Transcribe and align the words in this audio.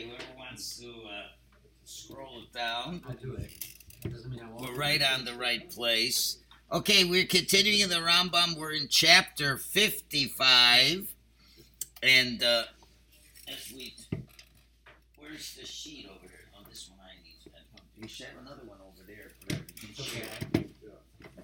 Okay, 0.00 0.08
whoever 0.08 0.38
wants 0.38 0.78
to 0.78 0.86
uh, 0.88 1.28
scroll 1.84 2.42
it 2.42 2.56
down. 2.56 3.02
I 3.06 3.12
do 3.14 3.34
it. 3.34 3.50
Doesn't 4.10 4.30
mean 4.30 4.40
I 4.40 4.48
won't. 4.48 4.62
We're 4.62 4.78
right 4.78 5.02
on 5.02 5.26
the 5.26 5.34
right 5.34 5.68
place. 5.70 6.38
Okay, 6.72 7.04
we're 7.04 7.26
continuing 7.26 7.90
the 7.90 7.96
Rambam. 7.96 8.56
We're 8.56 8.72
in 8.72 8.88
chapter 8.88 9.58
55. 9.58 11.12
And 12.02 12.42
uh, 12.42 12.62
as 13.46 13.72
we. 13.74 13.94
Where's 15.18 15.54
the 15.56 15.66
sheet 15.66 16.06
over 16.08 16.20
here? 16.22 16.48
Oh, 16.58 16.64
this 16.70 16.88
one 16.88 17.00
I 17.04 17.22
need. 17.22 17.36
You 18.00 18.08
should 18.08 18.28
have 18.28 18.38
another 18.40 18.62
one 18.64 18.78
over 18.80 19.06
there. 19.06 19.32
for 19.40 19.54
everything. 19.54 20.70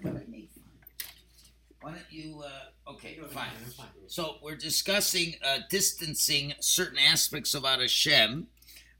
Okay. 0.01 0.47
Why 1.81 1.91
don't 1.91 2.05
you. 2.09 2.41
Uh, 2.43 2.49
okay, 2.89 3.19
fine. 3.29 3.47
So 4.07 4.37
we're 4.41 4.55
discussing 4.55 5.35
uh, 5.45 5.59
distancing 5.69 6.53
certain 6.59 6.97
aspects 6.99 7.53
of 7.53 7.63
Hashem. 7.63 8.47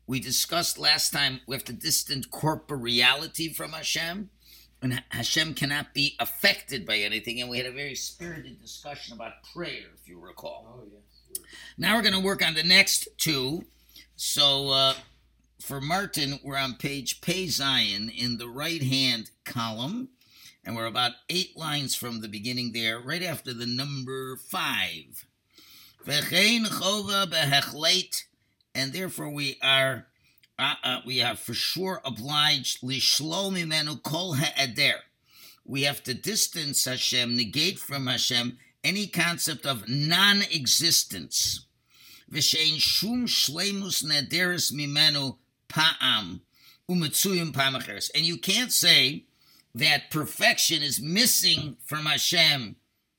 We 0.05 0.19
discussed 0.19 0.77
last 0.77 1.11
time 1.11 1.41
we 1.47 1.55
have 1.55 1.65
to 1.65 1.73
distance 1.73 2.27
corporeality 2.27 3.53
from 3.53 3.71
Hashem, 3.71 4.29
and 4.81 5.03
Hashem 5.09 5.53
cannot 5.53 5.93
be 5.93 6.15
affected 6.19 6.85
by 6.85 6.97
anything. 6.97 7.41
And 7.41 7.49
we 7.49 7.57
had 7.57 7.67
a 7.67 7.71
very 7.71 7.95
spirited 7.95 8.61
discussion 8.61 9.13
about 9.13 9.33
prayer, 9.53 9.87
if 9.93 10.07
you 10.07 10.19
recall. 10.19 10.65
Oh, 10.67 10.83
yes. 10.91 11.41
Now 11.77 11.95
we're 11.95 12.03
going 12.03 12.13
to 12.13 12.19
work 12.19 12.45
on 12.45 12.53
the 12.53 12.63
next 12.63 13.07
two. 13.17 13.65
So 14.15 14.69
uh, 14.69 14.93
for 15.61 15.81
Martin, 15.81 16.39
we're 16.43 16.57
on 16.57 16.75
page 16.75 17.21
Pei 17.21 17.47
Zion 17.47 18.09
in 18.09 18.37
the 18.37 18.47
right 18.47 18.81
hand 18.81 19.31
column, 19.43 20.09
and 20.67 20.75
we're 20.75 20.85
about 20.85 21.13
eight 21.29 21.55
lines 21.55 21.95
from 21.95 22.19
the 22.19 22.27
beginning 22.27 22.73
there, 22.73 22.99
right 22.99 23.23
after 23.23 23.53
the 23.53 23.65
number 23.65 24.35
five. 24.35 25.25
V'chein 26.05 26.65
chova 26.65 27.25
behechlet, 27.25 28.23
and 28.75 28.91
therefore 28.91 29.29
we 29.29 29.57
are. 29.63 30.07
Uh, 30.59 30.73
uh, 30.83 30.99
we 31.05 31.21
are 31.21 31.35
for 31.35 31.53
sure 31.53 32.01
obliged 32.03 32.81
lishlo 32.81 33.49
mimenu 33.49 34.01
kol 34.03 34.33
ha'eder. 34.33 34.95
We 35.63 35.83
have 35.83 36.03
to 36.03 36.13
distance 36.13 36.83
Hashem, 36.83 37.37
negate 37.37 37.79
from 37.79 38.07
Hashem 38.07 38.57
any 38.83 39.07
concept 39.07 39.65
of 39.65 39.87
non-existence. 39.87 41.65
V'shein 42.29 42.77
shum 42.77 43.25
shleimus 43.25 44.03
nederis 44.03 44.73
mimenu 44.73 45.37
pa'am 45.69 46.41
umetzuyim 46.89 47.53
pa'am. 47.53 47.75
And 48.15 48.25
you 48.25 48.37
can't 48.37 48.73
say 48.73 49.26
that 49.77 50.09
perfection 50.09 50.81
is 50.81 50.99
missing 50.99 51.77
from 51.85 52.05
Hashem 52.05 52.75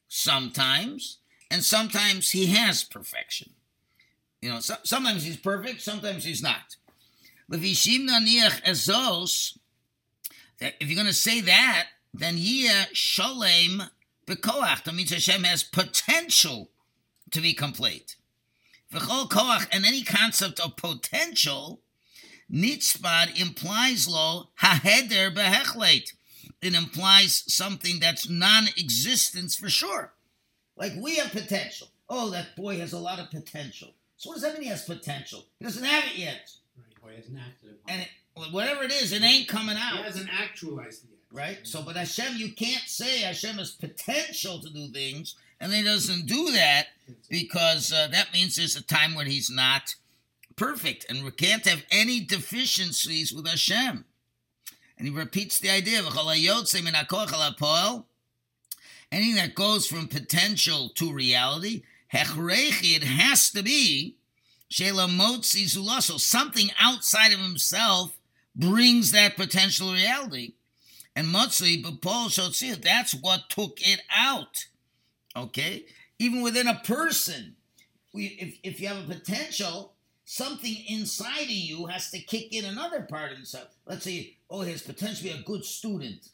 sometimes, 0.09 1.19
and 1.51 1.63
sometimes 1.63 2.31
he 2.31 2.47
has 2.47 2.83
perfection. 2.83 3.53
You 4.43 4.51
know, 4.51 4.61
so, 4.61 4.75
sometimes 4.83 5.25
he's 5.25 5.37
perfect, 5.37 5.81
sometimes 5.83 6.25
he's 6.25 6.43
not. 6.43 6.77
If 7.51 7.63
you're 10.89 10.95
going 10.95 11.07
to 11.07 11.13
say 11.13 11.41
that, 11.43 11.87
then 12.13 12.37
yia 12.37 12.89
sholem 12.93 13.89
bekoach. 14.27 14.85
That 14.85 14.95
means 14.95 15.11
Hashem 15.11 15.45
has 15.45 15.63
potential 15.63 16.71
to 17.31 17.41
be 17.41 17.53
complete. 17.53 18.17
V'chol 18.93 19.29
koach, 19.29 19.69
and 19.71 19.85
any 19.85 20.03
concept 20.03 20.59
of 20.61 20.77
potential, 20.77 21.81
nitzbad 22.53 23.41
implies 23.41 24.09
lo 24.09 24.49
haheder 24.61 25.33
behechlet. 25.35 26.15
It 26.61 26.75
implies 26.75 27.45
something 27.47 28.01
that's 28.01 28.29
non-existence 28.29 29.57
for 29.57 29.69
sure. 29.71 30.13
Like 30.77 30.93
we 30.99 31.17
have 31.17 31.31
potential. 31.33 31.89
Oh, 32.09 32.31
that 32.31 32.57
boy 32.57 32.79
has 32.79 32.93
a 32.93 32.99
lot 32.99 33.19
of 33.19 33.31
potential. 33.31 33.89
So 34.17 34.31
what 34.31 34.35
does 34.35 34.43
that 34.43 34.55
mean 34.55 34.63
he 34.65 34.69
has 34.69 34.85
potential? 34.85 35.45
He 35.59 35.65
doesn't 35.65 35.85
have 35.85 36.05
it 36.05 36.19
yet. 36.19 36.51
Right. 36.77 37.03
Boy, 37.03 37.17
hasn't 37.17 37.39
acted 37.39 37.71
upon 37.71 37.95
And 37.95 38.03
it. 38.03 38.09
it, 38.37 38.53
whatever 38.53 38.83
it 38.83 38.93
is, 38.93 39.13
it 39.13 39.23
ain't 39.23 39.47
coming 39.49 39.77
out. 39.79 39.99
He 39.99 40.03
hasn't 40.03 40.29
actualized 40.33 41.05
it 41.05 41.11
yet. 41.11 41.19
Right? 41.31 41.59
So, 41.63 41.83
but 41.83 41.97
Hashem, 41.97 42.37
you 42.37 42.53
can't 42.53 42.89
say 42.89 43.21
Hashem 43.21 43.57
has 43.57 43.73
potential 43.73 44.61
to 44.61 44.71
do 44.71 44.89
things, 44.89 45.35
and 45.61 45.73
he 45.73 45.83
doesn't 45.85 46.27
do 46.27 46.53
that 46.53 46.87
because 47.29 47.93
uh, 47.93 48.09
that 48.09 48.33
means 48.33 48.57
there's 48.57 48.77
a 48.77 48.83
time 48.83 49.15
when 49.15 49.27
he's 49.27 49.51
not 49.51 49.95
perfect, 50.57 51.05
and 51.09 51.23
we 51.25 51.31
can't 51.31 51.67
have 51.67 51.85
any 51.91 52.21
deficiencies 52.21 53.33
with 53.33 53.47
Hashem. 53.47 54.07
And 54.99 55.07
he 55.07 55.15
repeats 55.15 55.61
the 55.61 55.71
idea 55.71 56.01
of 56.01 56.07
anything 59.13 59.37
that 59.37 59.55
goes 59.55 59.87
from 59.87 60.09
potential 60.09 60.91
to 60.97 61.13
reality, 61.13 61.83
it 62.13 63.05
has 63.05 63.51
to 63.53 63.63
be 63.63 64.17
something 66.19 66.71
outside 66.81 67.33
of 67.33 67.39
himself 67.39 68.19
brings 68.55 69.13
that 69.13 69.37
potential 69.37 69.93
reality. 69.93 70.55
And 71.15 71.29
Motzi, 71.29 71.83
but 71.83 72.03
Paul 72.03 72.29
Shotzir, 72.29 72.83
that's 72.83 73.15
what 73.15 73.49
took 73.51 73.79
it 73.81 74.03
out. 74.15 74.67
Okay? 75.37 75.87
Even 76.19 76.43
within 76.43 76.67
a 76.67 76.81
person, 76.85 77.57
we, 78.13 78.27
if, 78.41 78.59
if 78.63 78.81
you 78.81 78.89
have 78.89 79.09
a 79.09 79.15
potential, 79.15 79.95
something 80.29 80.77
inside 80.89 81.45
of 81.45 81.51
you 81.51 81.87
has 81.87 82.11
to 82.11 82.19
kick 82.19 82.53
in 82.53 82.67
another 82.67 83.01
part 83.01 83.31
of 83.31 83.39
himself. 83.39 83.69
Let's 83.87 84.05
say, 84.05 84.37
oh, 84.51 84.61
he 84.61 84.73
has 84.73 84.83
potential 84.83 85.17
to 85.17 85.35
be 85.35 85.41
a 85.41 85.43
good 85.43 85.65
student. 85.65 86.29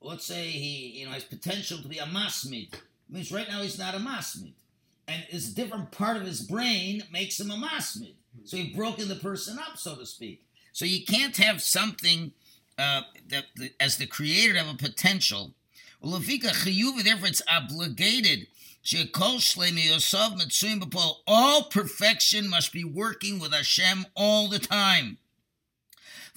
Let's 0.00 0.24
say 0.24 0.46
he 0.46 0.98
you 0.98 1.04
know 1.04 1.12
has 1.12 1.24
potential 1.24 1.76
to 1.78 1.88
be 1.88 1.98
a 1.98 2.06
masmid. 2.06 2.72
Means 3.10 3.30
right 3.30 3.46
now 3.46 3.60
he's 3.60 3.78
not 3.78 3.94
a 3.94 3.98
masmid. 3.98 4.54
And 5.06 5.24
this 5.30 5.50
different 5.50 5.90
part 5.90 6.16
of 6.16 6.22
his 6.22 6.40
brain 6.40 7.02
makes 7.12 7.38
him 7.38 7.50
a 7.50 7.56
masmid. 7.56 8.14
So 8.44 8.56
you've 8.56 8.76
broken 8.76 9.08
the 9.08 9.16
person 9.16 9.58
up, 9.58 9.76
so 9.76 9.94
to 9.96 10.06
speak. 10.06 10.44
So 10.72 10.86
you 10.86 11.04
can't 11.04 11.36
have 11.36 11.60
something 11.60 12.32
uh, 12.78 13.02
that, 13.28 13.44
as 13.78 13.98
the 13.98 14.06
creator 14.06 14.56
have 14.56 14.74
a 14.74 14.78
potential. 14.78 15.52
Well, 16.00 16.18
therefore 16.18 17.28
it's 17.28 17.42
obligated. 17.50 18.46
All 21.26 21.64
perfection 21.64 22.48
must 22.48 22.72
be 22.72 22.84
working 22.84 23.38
with 23.38 23.52
Hashem 23.52 24.06
all 24.14 24.48
the 24.48 24.58
time. 24.58 25.18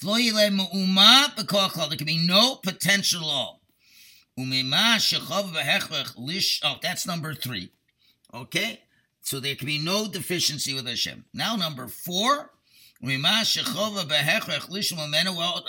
There 0.03 1.97
can 1.97 2.05
be 2.05 2.27
no 2.27 2.55
potential 2.55 3.25
all. 3.25 3.61
Oh, 4.37 4.45
that's 6.81 7.05
number 7.05 7.33
three. 7.33 7.71
Okay? 8.33 8.81
So 9.21 9.39
there 9.39 9.55
can 9.55 9.67
be 9.67 9.77
no 9.77 10.07
deficiency 10.07 10.73
with 10.73 10.87
Hashem. 10.87 11.25
Now, 11.33 11.55
number 11.55 11.87
four. 11.87 12.51
What 13.03 13.19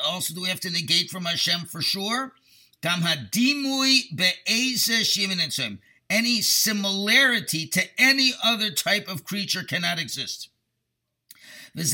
also 0.04 0.34
do 0.34 0.43
we 0.43 0.49
have 0.49 0.60
to 0.60 0.71
negate 0.71 1.10
from 1.10 1.25
Hashem 1.25 1.66
for 1.66 1.83
sure? 1.83 2.33
Any 6.12 6.43
similarity 6.43 7.67
to 7.69 7.83
any 7.97 8.34
other 8.45 8.71
type 8.71 9.09
of 9.09 9.25
creature 9.25 9.62
cannot 9.65 9.99
exist. 9.99 10.50
And 11.75 11.87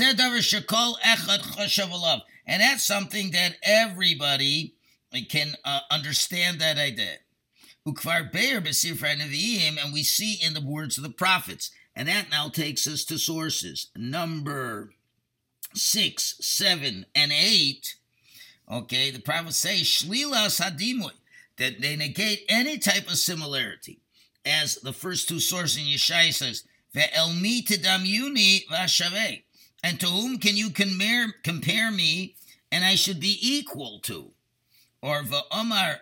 that's 2.61 2.85
something 2.85 3.31
that 3.31 3.57
everybody 3.63 4.75
can 5.29 5.55
uh, 5.65 5.81
understand 5.89 6.61
that 6.61 6.79
idea. 6.79 7.19
And 7.87 7.97
we 9.93 10.03
see 10.03 10.35
in 10.45 10.55
the 10.55 10.65
words 10.67 10.99
of 10.99 11.05
the 11.05 11.11
prophets. 11.11 11.71
And 11.95 12.09
that 12.09 12.29
now 12.29 12.49
takes 12.49 12.89
us 12.89 13.05
to 13.05 13.19
sources. 13.19 13.87
Number 13.95 14.95
six, 15.75 16.35
seven, 16.41 17.07
and 17.15 17.31
eight. 17.33 17.95
Okay, 18.69 19.13
the 19.13 19.21
prophets 19.21 19.59
say 19.59 19.85
that 21.59 21.81
they 21.81 21.95
negate 21.95 22.45
any 22.49 22.79
type 22.79 23.07
of 23.09 23.17
similarity, 23.17 24.01
as 24.49 24.77
the 24.77 24.93
first 24.93 25.29
two 25.29 25.41
sources 25.41 25.77
in 25.77 25.85
Yeshaya 25.85 26.33
says, 26.33 26.65
"Ve'elmi 26.95 27.63
tedamyuni 27.65 28.67
v'ashaveh," 28.67 29.43
and 29.83 30.01
to 30.01 30.07
whom 30.07 30.39
can 30.39 30.57
you 30.57 30.71
compare 30.71 31.33
compare 31.43 31.91
me, 31.91 32.35
and 32.73 32.85
I 32.85 32.95
should 32.95 33.21
be 33.21 33.39
equal 33.41 34.01
to, 34.01 34.33
or 35.03 35.23
ve'omar, 35.23 36.01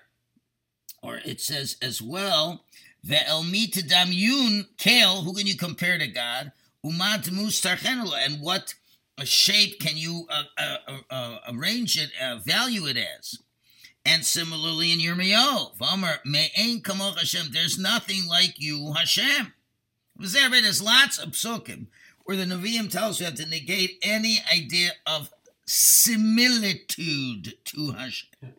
or 1.03 1.19
it 1.19 1.41
says 1.41 1.77
as 1.83 2.01
well, 2.01 2.65
"Ve'elmi 3.05 3.71
tedamyun 3.71 4.69
kel," 4.79 5.23
who 5.23 5.35
can 5.35 5.47
you 5.47 5.57
compare 5.57 5.99
to 5.99 6.07
God? 6.07 6.53
Umat 6.85 7.25
mustarchenelo, 7.29 8.15
and 8.25 8.41
what 8.41 8.75
shape 9.25 9.81
can 9.81 9.97
you 9.97 10.27
uh, 10.29 10.45
uh, 10.59 10.77
uh, 10.87 10.99
uh, 11.11 11.39
arrange 11.49 11.97
it, 11.99 12.11
uh, 12.21 12.37
value 12.37 12.87
it 12.87 12.97
as? 12.97 13.39
And 14.07 14.25
similarly 14.25 14.93
in 14.93 15.01
Yirmiyahu, 15.01 15.77
V'amar 15.79 17.17
Hashem, 17.19 17.49
there's 17.53 17.77
nothing 17.77 18.29
like 18.29 18.55
you, 18.57 18.93
Hashem. 18.93 19.53
There's 20.17 20.81
lots 20.83 21.19
of 21.19 21.31
psukim 21.31 21.89
where 22.25 22.37
the 22.37 22.45
Nevi'im 22.45 22.89
tells 22.89 23.19
you 23.19 23.27
have 23.27 23.35
to 23.35 23.47
negate 23.47 23.99
any 24.03 24.39
idea 24.55 24.93
of 25.09 25.31
similitude 25.67 27.55
to 27.65 27.93
Hashem. 27.93 28.55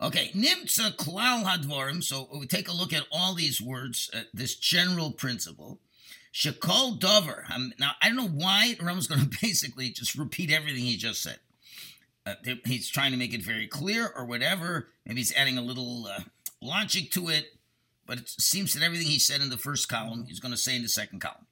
Okay, 0.00 0.30
nimtza 0.36 0.96
klal 0.96 1.44
hadvarim. 1.44 2.02
So 2.02 2.28
we 2.32 2.46
take 2.46 2.68
a 2.68 2.72
look 2.72 2.92
at 2.92 3.06
all 3.10 3.34
these 3.34 3.60
words, 3.60 4.08
uh, 4.14 4.20
this 4.32 4.54
general 4.54 5.10
principle. 5.10 5.80
Shakol 6.32 6.98
Dover. 6.98 7.44
Um, 7.52 7.72
now, 7.80 7.90
I 8.00 8.06
don't 8.06 8.16
know 8.16 8.28
why 8.28 8.76
Rambam's 8.78 9.08
going 9.08 9.20
to 9.28 9.38
basically 9.42 9.90
just 9.90 10.14
repeat 10.14 10.52
everything 10.52 10.84
he 10.84 10.96
just 10.96 11.24
said. 11.24 11.40
Uh, 12.26 12.34
he's 12.66 12.88
trying 12.88 13.12
to 13.12 13.16
make 13.16 13.32
it 13.32 13.42
very 13.42 13.66
clear 13.66 14.12
or 14.14 14.24
whatever. 14.24 14.88
Maybe 15.06 15.20
he's 15.20 15.34
adding 15.34 15.58
a 15.58 15.62
little 15.62 16.06
uh, 16.06 16.20
logic 16.60 17.10
to 17.12 17.28
it. 17.28 17.46
But 18.06 18.18
it 18.18 18.28
seems 18.28 18.74
that 18.74 18.82
everything 18.82 19.06
he 19.06 19.18
said 19.18 19.40
in 19.40 19.50
the 19.50 19.56
first 19.56 19.88
column, 19.88 20.24
he's 20.26 20.40
going 20.40 20.52
to 20.52 20.58
say 20.58 20.76
in 20.76 20.82
the 20.82 20.88
second 20.88 21.20
column. 21.20 21.46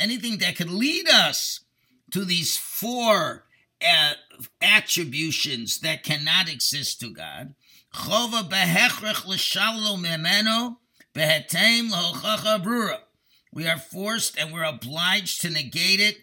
Anything 0.00 0.38
that 0.38 0.56
could 0.56 0.70
lead 0.70 1.08
us 1.08 1.60
to 2.10 2.24
these 2.24 2.56
four 2.56 3.44
uh, 3.86 4.12
attributions 4.62 5.80
that 5.80 6.02
cannot 6.02 6.50
exist 6.50 7.00
to 7.00 7.10
God. 7.10 7.54
We 13.52 13.66
are 13.66 13.78
forced 13.78 14.38
and 14.38 14.52
we're 14.52 14.64
obliged 14.64 15.40
to 15.42 15.50
negate 15.50 16.00
it 16.00 16.18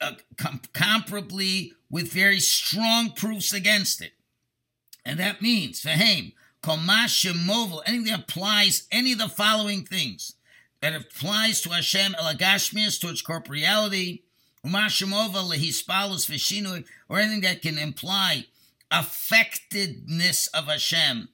uh, 0.00 0.12
com- 0.36 0.60
comparably 0.72 1.72
with 1.90 2.12
very 2.12 2.40
strong 2.40 3.10
proofs 3.10 3.52
against 3.52 4.00
it. 4.00 4.12
And 5.04 5.20
that 5.20 5.40
means, 5.40 5.82
Fahem, 5.82 6.32
Komashemovel, 6.62 7.82
anything 7.86 8.06
that 8.06 8.20
applies 8.20 8.88
any 8.90 9.12
of 9.12 9.18
the 9.18 9.28
following 9.28 9.84
things 9.84 10.34
that 10.80 10.94
applies 10.94 11.60
to 11.62 11.70
Hashem 11.70 12.14
elagashmias, 12.14 13.00
towards 13.00 13.22
corporeality, 13.22 14.22
Umashemova 14.64 15.48
lehispalus 15.48 16.28
v'shinui, 16.28 16.84
or 17.08 17.20
anything 17.20 17.42
that 17.42 17.62
can 17.62 17.78
imply 17.78 18.46
affectedness 18.90 20.48
of 20.52 20.64
Hashem 20.66 21.28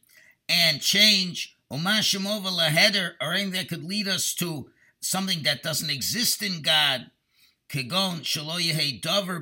and 0.48 0.80
change, 0.80 1.56
Umashemova 1.70 2.48
leheder, 2.48 3.12
or 3.20 3.32
anything 3.32 3.52
that 3.52 3.68
could 3.68 3.84
lead 3.84 4.06
us 4.06 4.34
to 4.34 4.70
something 5.00 5.42
that 5.44 5.62
doesn't 5.62 5.90
exist 5.90 6.42
in 6.42 6.60
God, 6.60 7.10
Dover 9.00 9.40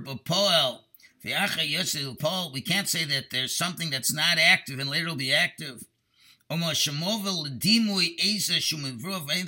we 2.52 2.60
can't 2.60 2.88
say 2.88 3.04
that 3.04 3.30
there's 3.30 3.56
something 3.56 3.90
that's 3.90 4.12
not 4.12 4.38
active 4.38 4.78
and 4.78 4.88
later 4.88 5.08
will 5.08 5.16
be 5.16 5.32
active. 5.32 5.84
Anything 6.50 6.70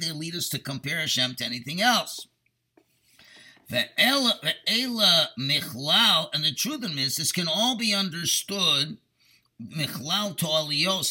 that 0.00 0.16
lead 0.16 0.34
us 0.34 0.48
to 0.48 0.58
compare 0.58 0.98
Hashem 0.98 1.36
to 1.36 1.44
anything 1.44 1.80
else. 1.80 2.26
And 3.70 3.88
the 6.44 6.54
truth 6.56 6.84
of 6.84 6.94
this, 6.96 7.16
this 7.16 7.32
can 7.32 7.48
all 7.48 7.76
be 7.76 7.94
understood. 7.94 8.98
Michlal 9.62 10.36
to 10.38 10.46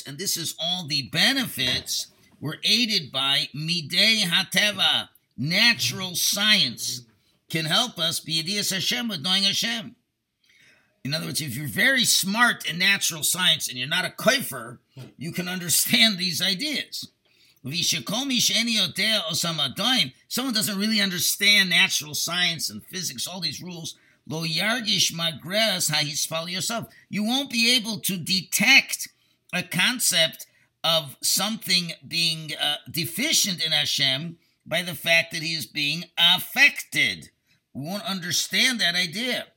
and 0.06 0.18
this 0.18 0.36
is 0.36 0.56
all 0.60 0.86
the 0.88 1.04
benefits 1.04 2.08
were 2.42 2.58
aided 2.64 3.12
by 3.12 3.48
midei 3.56 4.24
hateva, 4.24 5.10
natural 5.38 6.16
science, 6.16 7.04
can 7.52 7.66
help 7.66 8.00
us 8.00 8.22
be 8.22 8.40
a 8.40 8.44
DS 8.44 8.72
Hashem 8.72 9.10
with 9.10 9.22
knowing 9.22 9.44
Hashem. 9.44 9.96
In 11.04 11.14
other 11.14 11.26
words, 11.26 11.42
if 11.42 11.58
you're 11.58 11.68
very 11.68 12.06
smart 12.06 12.70
in 12.70 12.78
natural 12.78 13.24
science 13.24 13.68
and 13.68 13.78
you're 13.78 13.88
not 13.88 14.06
a 14.06 14.10
koifer, 14.10 14.78
you 15.18 15.34
can 15.34 15.50
understand 15.50 16.18
these 16.18 16.42
ideas. 16.42 17.10
Someone 17.64 18.30
doesn't 20.54 20.80
really 20.80 21.02
understand 21.02 21.70
natural 21.70 22.14
science 22.14 22.70
and 22.70 22.86
physics, 22.86 23.28
all 23.28 23.42
these 23.42 23.62
rules. 23.62 23.98
Yargish. 24.30 25.12
You 27.10 27.24
won't 27.24 27.52
be 27.52 27.76
able 27.76 28.00
to 28.00 28.18
detect 28.18 29.10
a 29.54 29.64
concept 29.64 30.48
of 30.84 31.18
something 31.22 31.92
being 32.08 32.52
uh, 32.60 32.78
deficient 32.90 33.64
in 33.64 33.74
Hashem 33.74 34.38
by 34.66 34.82
the 34.84 34.96
fact 34.96 35.34
that 35.34 35.42
he 35.42 35.54
is 35.54 35.66
being 35.66 36.06
affected. 36.18 37.30
Won't 37.74 38.04
understand 38.04 38.80
that 38.80 38.96
idea. 38.96 39.48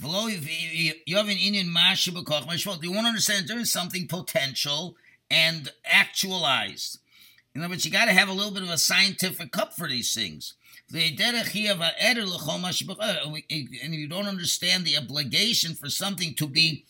You 0.00 1.16
have 1.16 1.28
an 1.28 1.36
Indian 1.38 1.72
They 1.72 2.88
won't 2.88 3.06
understand 3.06 3.48
there 3.48 3.58
is 3.58 3.72
something 3.72 4.06
potential 4.06 4.96
and 5.30 5.72
actualized. 5.84 7.00
In 7.54 7.62
other 7.62 7.70
words, 7.70 7.84
you 7.84 7.90
got 7.90 8.04
to 8.04 8.12
have 8.12 8.28
a 8.28 8.32
little 8.32 8.52
bit 8.52 8.62
of 8.62 8.70
a 8.70 8.78
scientific 8.78 9.50
cup 9.50 9.74
for 9.74 9.88
these 9.88 10.14
things. 10.14 10.54
Uh, 10.94 10.98
and 10.98 11.08
if 11.34 11.54
you 13.92 14.08
don't 14.08 14.26
understand 14.26 14.84
the 14.84 14.96
obligation 14.96 15.74
for 15.74 15.90
something 15.90 16.34
to 16.34 16.46
be 16.46 16.84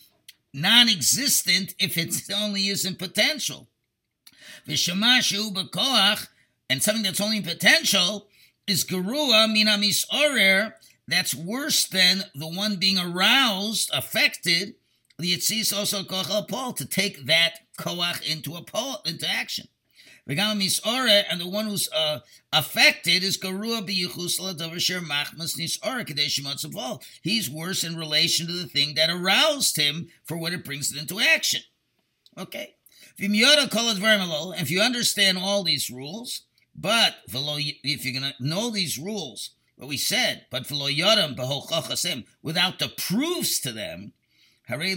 non 0.53 0.89
existent 0.89 1.75
if 1.79 1.97
it 1.97 2.15
only 2.35 2.69
is 2.69 2.85
in 2.85 2.95
potential. 2.97 3.67
And 4.67 4.79
something 6.83 7.03
that's 7.03 7.21
only 7.21 7.39
in 7.39 7.43
potential 7.43 8.27
is 8.71 8.85
Garua 8.85 9.49
Minamis 9.49 10.05
Orer 10.13 10.75
that's 11.07 11.35
worse 11.35 11.87
than 11.87 12.25
the 12.35 12.49
one 12.49 12.77
being 12.77 12.99
aroused, 12.99 13.91
affected. 13.93 14.75
The 15.19 15.35
Yitzis 15.35 15.77
also 15.77 16.03
koach 16.03 16.49
Paul 16.49 16.75
to 16.75 16.85
take 16.85 17.27
that 17.27 17.61
koach 17.79 18.23
into 18.23 18.57
a 18.57 18.63
pole, 18.63 18.99
into 19.05 19.29
action. 19.29 19.69
And 20.29 20.39
the 20.39 21.49
one 21.49 21.67
who's 21.67 21.89
uh, 21.91 22.21
affected 22.53 23.23
is 23.23 23.39
Garua 23.39 23.81
machmas 25.01 25.57
He's 27.23 27.51
worse 27.51 27.85
in 27.85 27.97
relation 27.97 28.47
to 28.47 28.53
the 28.53 28.67
thing 28.67 28.95
that 28.95 29.09
aroused 29.09 29.79
him 29.79 30.09
for 30.25 30.37
what 30.37 30.53
it 30.53 30.67
brings 30.67 30.93
it 30.93 31.01
into 31.01 31.19
action. 31.19 31.63
Okay. 32.37 32.75
If 33.17 34.71
you 34.71 34.81
understand 34.83 35.39
all 35.39 35.65
these 35.65 35.91
rules, 35.91 36.43
but 36.81 37.17
if 37.27 38.05
you're 38.05 38.21
going 38.21 38.33
to 38.33 38.47
know 38.47 38.71
these 38.71 38.99
rules, 38.99 39.51
what 39.77 39.89
we 39.89 39.97
said, 39.97 40.47
but 40.51 40.71
without 42.43 42.79
the 42.79 42.89
proofs 42.97 43.61
to 43.61 43.73
them, 43.73 44.13
we 44.71 44.95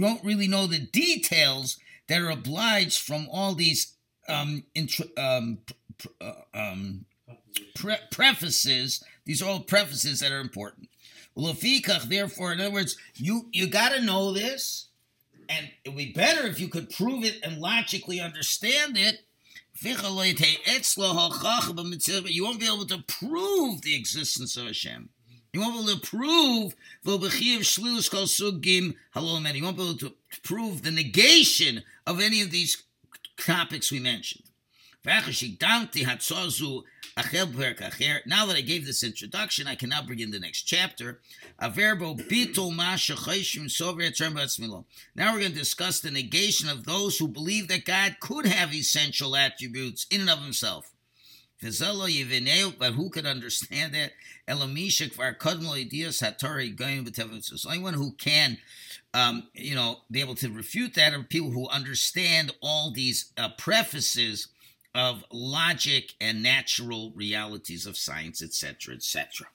don't 0.00 0.24
really 0.24 0.48
know 0.48 0.66
the 0.66 0.88
details 0.92 1.78
that 2.08 2.20
are 2.20 2.30
obliged 2.30 2.98
from 3.00 3.26
all 3.32 3.54
these 3.54 3.94
um, 4.28 4.64
um, 5.16 5.58
uh, 6.20 6.32
um, 6.52 7.06
pre- 7.74 7.96
prefaces. 8.10 9.02
These 9.24 9.40
are 9.42 9.48
all 9.48 9.60
prefaces 9.60 10.20
that 10.20 10.32
are 10.32 10.40
important. 10.40 10.90
Therefore, 11.34 12.52
in 12.52 12.60
other 12.60 12.70
words, 12.70 12.96
you 13.14 13.48
you 13.52 13.66
got 13.68 13.92
to 13.92 14.02
know 14.02 14.32
this, 14.32 14.89
and 15.50 15.68
it 15.84 15.90
would 15.90 15.98
be 15.98 16.12
better 16.12 16.46
if 16.46 16.60
you 16.60 16.68
could 16.68 16.88
prove 16.90 17.24
it 17.24 17.40
and 17.42 17.58
logically 17.58 18.20
understand 18.20 18.96
it 18.96 19.24
you 19.82 19.96
won't 22.44 22.60
be 22.60 22.66
able 22.66 22.86
to 22.86 23.02
prove 23.06 23.82
the 23.82 23.94
existence 23.96 24.56
of 24.56 24.66
Hashem. 24.66 25.08
You 25.52 25.60
won't 25.60 25.74
be 25.74 25.80
able 25.80 25.98
to 25.98 26.06
prove 26.06 26.74
You 27.04 27.18
won't 29.64 29.76
be 29.76 29.82
able 29.82 29.96
to 29.96 30.12
prove 30.42 30.82
the 30.82 30.90
negation 30.90 31.82
of 32.06 32.20
any 32.20 32.42
of 32.42 32.50
these 32.50 32.82
topics 33.38 33.90
we 33.90 34.00
mentioned. 34.00 34.44
Now 38.26 38.46
that 38.46 38.56
I 38.56 38.60
gave 38.60 38.86
this 38.86 39.02
introduction, 39.02 39.66
I 39.66 39.74
can 39.74 39.88
now 39.88 40.02
begin 40.02 40.30
the 40.30 40.40
next 40.40 40.62
chapter. 40.62 41.20
Now 41.60 41.72
we're 41.76 41.96
going 41.96 42.18
to 45.52 45.58
discuss 45.58 46.00
the 46.00 46.10
negation 46.10 46.68
of 46.68 46.84
those 46.84 47.18
who 47.18 47.28
believe 47.28 47.68
that 47.68 47.84
God 47.84 48.16
could 48.20 48.46
have 48.46 48.74
essential 48.74 49.36
attributes 49.36 50.06
in 50.10 50.22
and 50.22 50.30
of 50.30 50.42
himself. 50.42 50.90
But 51.62 51.74
who 51.74 53.10
could 53.10 53.26
understand 53.26 53.94
that? 53.94 54.12
Anyone 54.48 54.74
who 57.94 58.12
can 58.12 58.58
um, 59.12 59.48
you 59.54 59.74
know, 59.74 59.98
be 60.10 60.20
able 60.20 60.34
to 60.36 60.50
refute 60.50 60.94
that 60.94 61.14
are 61.14 61.22
people 61.22 61.50
who 61.50 61.68
understand 61.68 62.54
all 62.62 62.90
these 62.90 63.32
uh, 63.36 63.48
prefaces 63.58 64.48
of 64.94 65.24
logic 65.32 66.14
and 66.20 66.42
natural 66.42 67.12
realities 67.14 67.86
of 67.86 67.96
science, 67.96 68.42
etc., 68.42 68.94
etc. 68.94 69.46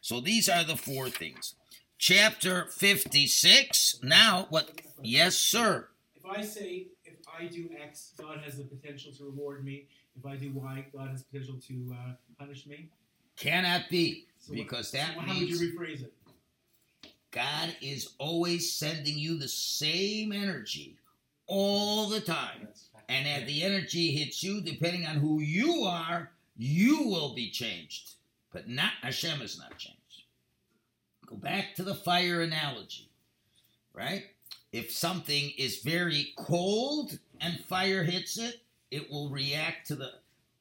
So 0.00 0.20
these 0.20 0.48
are 0.48 0.64
the 0.64 0.76
four 0.76 1.08
things. 1.10 1.54
Chapter 1.98 2.66
56. 2.66 4.00
Now, 4.02 4.46
what? 4.50 4.80
Yes, 5.02 5.36
sir. 5.36 5.88
If 6.14 6.26
I 6.26 6.42
say, 6.42 6.86
if 7.04 7.14
I 7.38 7.46
do 7.46 7.70
X, 7.82 8.12
God 8.18 8.40
has 8.44 8.58
the 8.58 8.64
potential 8.64 9.12
to 9.12 9.24
reward 9.24 9.64
me. 9.64 9.86
If 10.16 10.26
I 10.26 10.36
do 10.36 10.50
Y, 10.52 10.86
God 10.94 11.10
has 11.10 11.22
potential 11.22 11.56
to 11.68 11.94
uh, 11.94 12.12
punish 12.38 12.66
me. 12.66 12.88
Cannot 13.36 13.88
be, 13.90 14.26
so 14.38 14.54
because 14.54 14.92
what, 14.92 15.00
that 15.00 15.14
so 15.14 15.20
means. 15.22 15.32
How 15.32 15.40
would 15.40 15.48
you 15.48 15.78
rephrase 15.78 16.02
it? 16.04 16.12
God 17.32 17.74
is 17.80 18.14
always 18.18 18.70
sending 18.70 19.18
you 19.18 19.38
the 19.38 19.48
same 19.48 20.32
energy 20.32 20.96
all 21.48 22.08
the 22.08 22.20
time. 22.20 22.68
And 23.08 23.26
as 23.26 23.46
the 23.46 23.62
energy 23.62 24.12
hits 24.12 24.42
you, 24.42 24.60
depending 24.60 25.06
on 25.06 25.16
who 25.16 25.40
you 25.40 25.84
are, 25.84 26.30
you 26.56 27.08
will 27.08 27.34
be 27.34 27.50
changed. 27.50 28.14
But 28.52 28.68
not 28.68 28.92
Hashem 29.02 29.42
is 29.42 29.58
not 29.58 29.76
changed. 29.78 29.98
Go 31.26 31.36
back 31.36 31.74
to 31.76 31.82
the 31.82 31.94
fire 31.94 32.42
analogy, 32.42 33.10
right? 33.92 34.24
if 34.74 34.90
something 34.90 35.52
is 35.56 35.82
very 35.82 36.32
cold 36.36 37.16
and 37.40 37.60
fire 37.60 38.02
hits 38.02 38.38
it, 38.38 38.56
it 38.90 39.08
will 39.08 39.30
react 39.30 39.86
to 39.86 39.94
the 39.94 40.10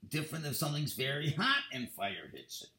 different 0.07 0.45
if 0.45 0.55
something's 0.55 0.93
very 0.93 1.31
hot 1.31 1.63
and 1.73 1.89
fire 1.89 2.29
hits 2.31 2.61
it. 2.61 2.69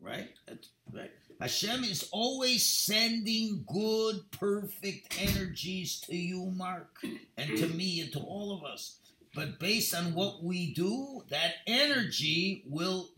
Right? 0.00 0.30
That's 0.48 0.70
right. 0.92 1.12
Hashem 1.40 1.84
is 1.84 2.08
always 2.12 2.64
sending 2.64 3.64
good, 3.66 4.30
perfect 4.30 5.20
energies 5.20 6.00
to 6.02 6.16
you, 6.16 6.46
Mark, 6.54 6.96
and 7.36 7.58
to 7.58 7.68
me, 7.68 8.00
and 8.00 8.12
to 8.12 8.20
all 8.20 8.56
of 8.56 8.64
us. 8.64 8.98
But 9.34 9.58
based 9.58 9.94
on 9.94 10.14
what 10.14 10.44
we 10.44 10.72
do, 10.74 11.24
that 11.28 11.54
energy 11.66 12.64
will, 12.66 13.10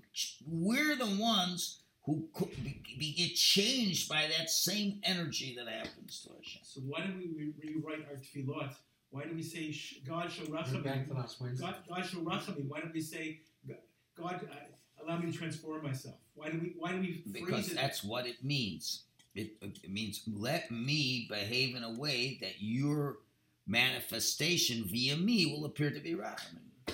we're 0.47 0.97
the 0.97 1.07
ones 1.21 1.81
who 2.05 2.29
could 2.33 2.65
be, 2.65 2.81
be, 2.99 3.13
get 3.13 3.35
changed 3.35 4.09
by 4.09 4.29
that 4.39 4.49
same 4.49 5.01
energy 5.03 5.55
that 5.59 5.69
happens 5.69 6.23
to 6.23 6.31
Hashem. 6.35 6.63
So 6.63 6.81
why 6.81 7.01
don't 7.01 7.19
we 7.19 7.29
re- 7.37 7.53
rewrite 7.63 8.07
our 8.09 8.17
tefillot? 8.17 8.75
Why 9.11 9.25
do 9.25 9.35
we 9.35 9.43
say 9.43 9.75
God 10.09 10.31
shall 10.31 10.47
We're 10.47 10.57
back 10.57 11.07
to 11.07 11.11
rachamim? 11.11 11.17
last 11.17 11.41
Wednesday. 11.41 11.67
God, 11.67 11.77
God 11.89 12.07
shall 12.07 12.21
rachamim. 12.21 12.69
Why 12.69 12.81
don't 12.81 12.95
we 12.95 13.01
say 13.01 13.41
God 14.17 14.41
uh, 14.51 15.03
allow 15.05 15.19
me 15.19 15.31
to 15.31 15.37
transform 15.37 15.85
myself? 15.85 16.17
Why 16.37 16.51
do 16.51 16.59
we 16.59 16.75
why 16.79 16.93
do 16.93 17.01
we 17.01 17.23
Because 17.33 17.73
it? 17.73 17.75
that's 17.75 18.05
what 18.05 18.27
it 18.27 18.45
means. 18.45 19.03
It, 19.35 19.53
it 19.61 19.91
means 19.91 20.23
let 20.33 20.71
me 20.71 21.27
behave 21.29 21.75
in 21.75 21.83
a 21.83 21.93
way 21.93 22.39
that 22.41 22.55
your 22.61 23.19
manifestation 23.67 24.85
via 24.85 25.17
me 25.17 25.47
will 25.47 25.65
appear 25.65 25.91
to 25.91 26.01
be 26.01 26.15
rachamim. 26.15 26.61
I, 26.89 26.93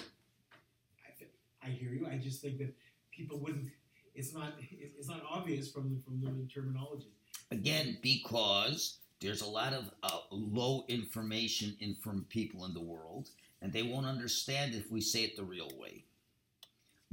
I 1.64 1.70
hear 1.70 1.90
you. 1.90 2.06
I 2.10 2.16
just 2.16 2.40
think 2.40 2.58
that 2.58 2.74
people 3.10 3.38
wouldn't. 3.38 3.68
It's 4.14 4.32
not. 4.32 4.54
It's 4.70 5.08
not 5.08 5.22
obvious 5.28 5.70
from 5.70 5.90
the 5.90 6.00
from 6.04 6.20
the 6.20 6.46
terminology. 6.52 7.08
Again, 7.50 7.98
because 8.02 8.98
there's 9.20 9.42
a 9.42 9.46
lot 9.48 9.72
of 9.72 9.90
uh, 10.02 10.18
low 10.30 10.84
information 10.88 11.76
in 11.80 11.94
from 11.94 12.24
people 12.28 12.64
in 12.64 12.74
the 12.74 12.80
world, 12.80 13.30
and 13.60 13.72
they 13.72 13.82
won't 13.82 14.06
understand 14.06 14.74
if 14.74 14.90
we 14.90 15.00
say 15.00 15.22
it 15.24 15.36
the 15.36 15.44
real 15.44 15.70
way. 15.78 16.04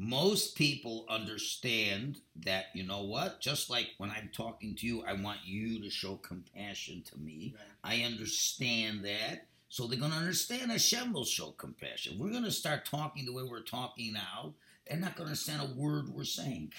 Most 0.01 0.55
people 0.55 1.05
understand 1.09 2.21
that, 2.45 2.67
you 2.73 2.85
know 2.85 3.03
what? 3.03 3.41
Just 3.41 3.69
like 3.69 3.89
when 3.97 4.09
I'm 4.09 4.29
talking 4.33 4.73
to 4.75 4.87
you, 4.87 5.03
I 5.05 5.11
want 5.11 5.39
you 5.43 5.81
to 5.81 5.89
show 5.89 6.15
compassion 6.15 7.03
to 7.11 7.19
me. 7.19 7.53
I 7.83 8.03
understand 8.03 9.03
that. 9.03 9.47
So 9.67 9.87
they're 9.87 9.99
going 9.99 10.13
to 10.13 10.17
understand 10.17 10.71
Hashem 10.71 11.11
will 11.11 11.25
show 11.25 11.51
compassion. 11.51 12.17
We're 12.17 12.31
going 12.31 12.45
to 12.45 12.51
start 12.51 12.85
talking 12.85 13.25
the 13.25 13.33
way 13.33 13.43
we're 13.43 13.59
talking 13.59 14.13
now. 14.13 14.53
They're 14.87 14.97
not 14.97 15.17
going 15.17 15.25
to 15.25 15.31
understand 15.31 15.63
a 15.63 15.77
word 15.77 16.07
we're 16.07 16.23
saying. 16.23 16.71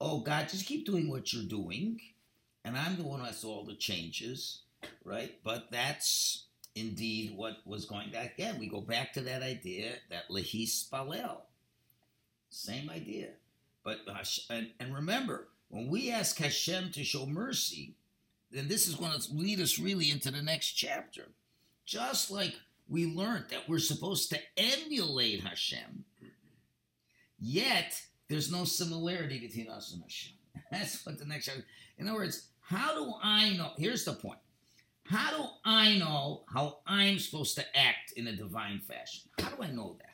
Oh, 0.00 0.20
God, 0.20 0.48
just 0.48 0.66
keep 0.66 0.86
doing 0.86 1.10
what 1.10 1.32
you're 1.32 1.42
doing. 1.42 2.00
And 2.64 2.78
I'm 2.78 2.98
the 2.98 3.02
one 3.02 3.18
who 3.18 3.26
has 3.26 3.42
all 3.42 3.64
the 3.64 3.74
changes, 3.74 4.62
right? 5.04 5.32
But 5.42 5.72
that's 5.72 6.44
indeed 6.76 7.36
what 7.36 7.56
was 7.66 7.84
going 7.84 8.12
back. 8.12 8.34
Again, 8.38 8.60
we 8.60 8.68
go 8.68 8.80
back 8.80 9.12
to 9.14 9.22
that 9.22 9.42
idea 9.42 9.94
that 10.08 10.28
lehis 10.30 10.88
palel. 10.88 11.38
Same 12.50 12.90
idea. 12.90 13.28
But 13.84 14.00
and, 14.50 14.70
and 14.78 14.94
remember, 14.94 15.48
when 15.68 15.88
we 15.88 16.10
ask 16.10 16.36
Hashem 16.36 16.90
to 16.92 17.04
show 17.04 17.24
mercy, 17.24 17.94
then 18.50 18.68
this 18.68 18.86
is 18.86 18.96
going 18.96 19.18
to 19.18 19.32
lead 19.32 19.60
us 19.60 19.78
really 19.78 20.10
into 20.10 20.30
the 20.30 20.42
next 20.42 20.72
chapter. 20.72 21.28
Just 21.86 22.30
like 22.30 22.54
we 22.88 23.06
learned 23.06 23.46
that 23.50 23.68
we're 23.68 23.78
supposed 23.78 24.30
to 24.30 24.38
emulate 24.56 25.42
Hashem, 25.42 26.04
yet 27.38 28.00
there's 28.28 28.50
no 28.50 28.64
similarity 28.64 29.38
between 29.38 29.68
us 29.68 29.92
and 29.92 30.02
Hashem. 30.02 30.32
That's 30.70 31.04
what 31.06 31.18
the 31.18 31.24
next 31.24 31.46
chapter. 31.46 31.64
In 31.98 32.08
other 32.08 32.18
words, 32.18 32.48
how 32.60 32.94
do 32.94 33.14
I 33.22 33.56
know? 33.56 33.70
Here's 33.76 34.04
the 34.04 34.12
point. 34.12 34.38
How 35.04 35.36
do 35.36 35.44
I 35.64 35.98
know 35.98 36.44
how 36.52 36.78
I'm 36.86 37.18
supposed 37.18 37.56
to 37.56 37.76
act 37.76 38.12
in 38.16 38.28
a 38.28 38.36
divine 38.36 38.78
fashion? 38.78 39.22
How 39.40 39.50
do 39.50 39.62
I 39.62 39.70
know 39.70 39.96
that? 39.98 40.09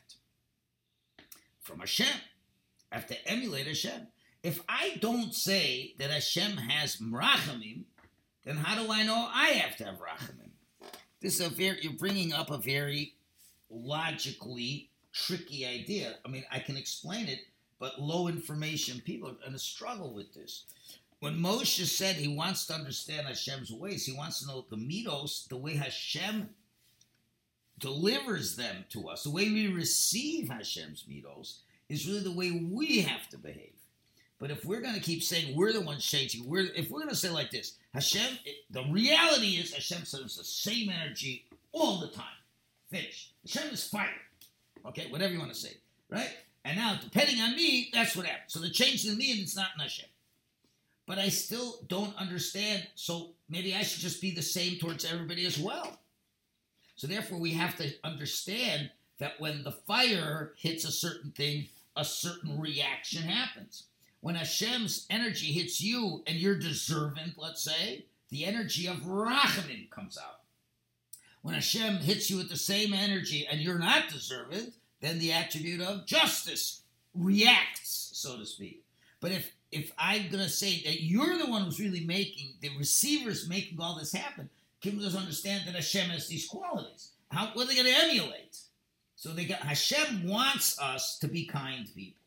From 1.67 1.79
Hashem. 1.79 2.21
I 2.93 2.95
have 2.95 3.07
to 3.07 3.27
emulate 3.27 3.67
Hashem. 3.67 4.07
If 4.41 4.61
I 4.69 4.97
don't 5.01 5.35
say 5.35 5.95
that 5.99 6.09
Hashem 6.09 6.55
has 6.55 6.95
rachamim, 6.95 7.83
then 8.45 8.55
how 8.55 8.81
do 8.81 8.89
I 8.89 9.03
know 9.03 9.29
I 9.33 9.49
have 9.49 9.75
to 9.77 9.83
have 9.83 9.95
rachamim? 9.95 10.51
This 11.19 11.41
is 11.41 11.45
a 11.45 11.49
very, 11.49 11.79
you're 11.81 11.91
bringing 11.91 12.31
up 12.31 12.51
a 12.51 12.57
very 12.57 13.15
logically 13.69 14.91
tricky 15.11 15.65
idea. 15.65 16.15
I 16.25 16.29
mean, 16.29 16.45
I 16.49 16.59
can 16.59 16.77
explain 16.77 17.27
it, 17.27 17.39
but 17.79 17.99
low 17.99 18.29
information 18.29 19.01
people 19.01 19.29
are 19.29 19.33
going 19.33 19.51
to 19.51 19.59
struggle 19.59 20.13
with 20.13 20.33
this. 20.33 20.63
When 21.19 21.37
Moshe 21.37 21.85
said 21.85 22.15
he 22.15 22.29
wants 22.29 22.65
to 22.67 22.75
understand 22.75 23.27
Hashem's 23.27 23.73
ways, 23.73 24.05
he 24.05 24.13
wants 24.13 24.39
to 24.39 24.47
know 24.47 24.65
the 24.69 24.77
mitos, 24.77 25.49
the 25.49 25.57
way 25.57 25.75
Hashem 25.75 26.47
delivers 27.79 28.55
them 28.55 28.85
to 28.89 29.07
us, 29.07 29.23
the 29.23 29.29
way 29.29 29.49
we 29.49 29.67
receive 29.67 30.49
Hashem's 30.49 31.05
mitos, 31.09 31.59
is 31.89 32.07
really 32.07 32.21
the 32.21 32.31
way 32.31 32.51
we 32.51 33.01
have 33.01 33.27
to 33.29 33.37
behave. 33.37 33.73
But 34.39 34.51
if 34.51 34.65
we're 34.65 34.81
going 34.81 34.93
to 34.93 34.99
keep 34.99 35.23
saying 35.23 35.55
we're 35.55 35.73
the 35.73 35.81
ones 35.81 36.05
changing, 36.05 36.47
we're 36.47 36.67
if 36.75 36.89
we're 36.89 36.99
going 36.99 37.09
to 37.09 37.15
say 37.15 37.29
like 37.29 37.49
this, 37.49 37.77
Hashem, 37.93 38.37
it, 38.45 38.55
the 38.69 38.83
reality 38.91 39.55
is 39.55 39.73
Hashem 39.73 40.05
sends 40.05 40.37
the 40.37 40.43
same 40.43 40.89
energy 40.89 41.45
all 41.71 41.99
the 41.99 42.07
time. 42.07 42.25
Finish. 42.91 43.31
Hashem 43.45 43.73
is 43.73 43.87
fire. 43.87 44.09
Okay, 44.85 45.07
whatever 45.09 45.33
you 45.33 45.39
want 45.39 45.53
to 45.53 45.57
say, 45.57 45.77
right? 46.09 46.29
And 46.65 46.77
now, 46.77 46.99
depending 47.01 47.41
on 47.41 47.55
me, 47.55 47.89
that's 47.93 48.15
what 48.15 48.25
happens. 48.25 48.53
So 48.53 48.59
the 48.59 48.69
change 48.69 49.05
in 49.05 49.17
me, 49.17 49.31
and 49.31 49.39
it's 49.39 49.55
not 49.55 49.69
in 49.75 49.81
Hashem. 49.81 50.09
But 51.07 51.17
I 51.17 51.29
still 51.29 51.79
don't 51.87 52.15
understand. 52.17 52.85
So 52.95 53.31
maybe 53.49 53.73
I 53.73 53.81
should 53.81 54.01
just 54.01 54.21
be 54.21 54.31
the 54.31 54.41
same 54.41 54.77
towards 54.77 55.05
everybody 55.05 55.45
as 55.45 55.57
well. 55.57 55.97
So 56.97 57.07
therefore, 57.07 57.39
we 57.39 57.53
have 57.53 57.77
to 57.77 57.93
understand 58.03 58.89
that 59.19 59.39
when 59.39 59.63
the 59.63 59.71
fire 59.71 60.53
hits 60.57 60.83
a 60.83 60.91
certain 60.91 61.31
thing, 61.31 61.67
a 61.95 62.03
certain 62.03 62.59
reaction 62.59 63.23
happens. 63.23 63.83
When 64.19 64.35
Hashem's 64.35 65.05
energy 65.09 65.53
hits 65.53 65.79
you 65.79 66.23
and 66.27 66.37
you're 66.37 66.57
deserving, 66.57 67.33
let's 67.37 67.63
say, 67.63 68.05
the 68.29 68.45
energy 68.45 68.87
of 68.87 68.97
Rachamim 68.97 69.89
comes 69.89 70.17
out. 70.17 70.41
When 71.43 71.53
Hashem 71.53 71.97
hits 71.97 72.29
you 72.29 72.37
with 72.37 72.49
the 72.49 72.57
same 72.57 72.93
energy 72.93 73.47
and 73.49 73.61
you're 73.61 73.79
not 73.79 74.09
deserving, 74.09 74.73
then 74.99 75.19
the 75.19 75.31
attribute 75.31 75.81
of 75.81 76.05
justice 76.05 76.81
reacts, 77.13 78.09
so 78.13 78.37
to 78.37 78.45
speak. 78.45 78.83
But 79.21 79.31
if 79.31 79.53
if 79.71 79.91
I'm 79.97 80.29
gonna 80.29 80.49
say 80.49 80.81
that 80.83 81.03
you're 81.03 81.37
the 81.37 81.49
one 81.49 81.63
who's 81.63 81.79
really 81.79 82.05
making 82.05 82.53
the 82.61 82.69
receiver's 82.77 83.49
making 83.49 83.79
all 83.79 83.97
this 83.97 84.13
happen, 84.13 84.49
people 84.81 85.01
doesn't 85.01 85.19
understand 85.19 85.63
that 85.65 85.75
Hashem 85.75 86.09
has 86.09 86.27
these 86.27 86.47
qualities. 86.47 87.11
How 87.29 87.51
what 87.53 87.65
are 87.65 87.67
they 87.67 87.75
gonna 87.75 87.89
emulate? 87.89 88.57
So 89.15 89.29
they 89.29 89.45
got 89.45 89.59
Hashem 89.59 90.27
wants 90.27 90.79
us 90.79 91.17
to 91.19 91.27
be 91.27 91.45
kind 91.45 91.87
people. 91.93 92.17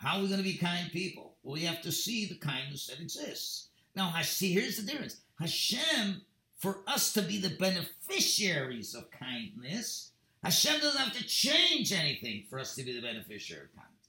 How 0.00 0.16
are 0.16 0.22
we 0.22 0.28
going 0.28 0.38
to 0.38 0.44
be 0.44 0.56
kind 0.56 0.90
people? 0.90 1.34
Well, 1.42 1.54
we 1.54 1.60
have 1.64 1.82
to 1.82 1.92
see 1.92 2.24
the 2.24 2.36
kindness 2.36 2.86
that 2.86 3.00
exists. 3.00 3.68
Now, 3.94 4.10
see, 4.22 4.54
here's 4.54 4.78
the 4.78 4.90
difference. 4.90 5.18
Hashem, 5.38 6.22
for 6.56 6.78
us 6.86 7.12
to 7.12 7.22
be 7.22 7.38
the 7.38 7.50
beneficiaries 7.50 8.94
of 8.94 9.10
kindness, 9.10 10.12
Hashem 10.42 10.80
doesn't 10.80 11.00
have 11.00 11.12
to 11.18 11.24
change 11.24 11.92
anything 11.92 12.44
for 12.48 12.58
us 12.58 12.74
to 12.76 12.82
be 12.82 12.94
the 12.94 13.02
beneficiary 13.02 13.64
of 13.64 13.76
kindness. 13.76 14.08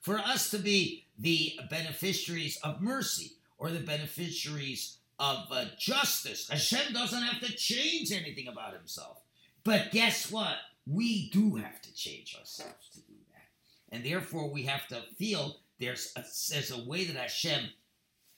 For 0.00 0.18
us 0.18 0.50
to 0.52 0.58
be 0.58 1.04
the 1.18 1.60
beneficiaries 1.68 2.58
of 2.62 2.80
mercy 2.80 3.32
or 3.58 3.70
the 3.70 3.80
beneficiaries 3.80 4.96
of 5.18 5.46
uh, 5.50 5.64
justice, 5.78 6.48
Hashem 6.48 6.92
doesn't 6.92 7.22
have 7.22 7.40
to 7.42 7.52
change 7.54 8.12
anything 8.12 8.48
about 8.48 8.74
himself. 8.74 9.22
But 9.64 9.90
guess 9.90 10.30
what? 10.30 10.56
We 10.86 11.30
do 11.30 11.56
have 11.56 11.80
to 11.82 11.94
change 11.94 12.36
ourselves 12.38 12.88
to 12.92 13.00
do 13.00 13.14
that. 13.32 13.94
And 13.96 14.04
therefore, 14.04 14.50
we 14.50 14.62
have 14.64 14.86
to 14.88 15.02
feel 15.18 15.56
there's 15.80 16.12
a, 16.16 16.24
there's 16.50 16.70
a 16.70 16.84
way 16.84 17.04
that 17.04 17.16
Hashem 17.16 17.68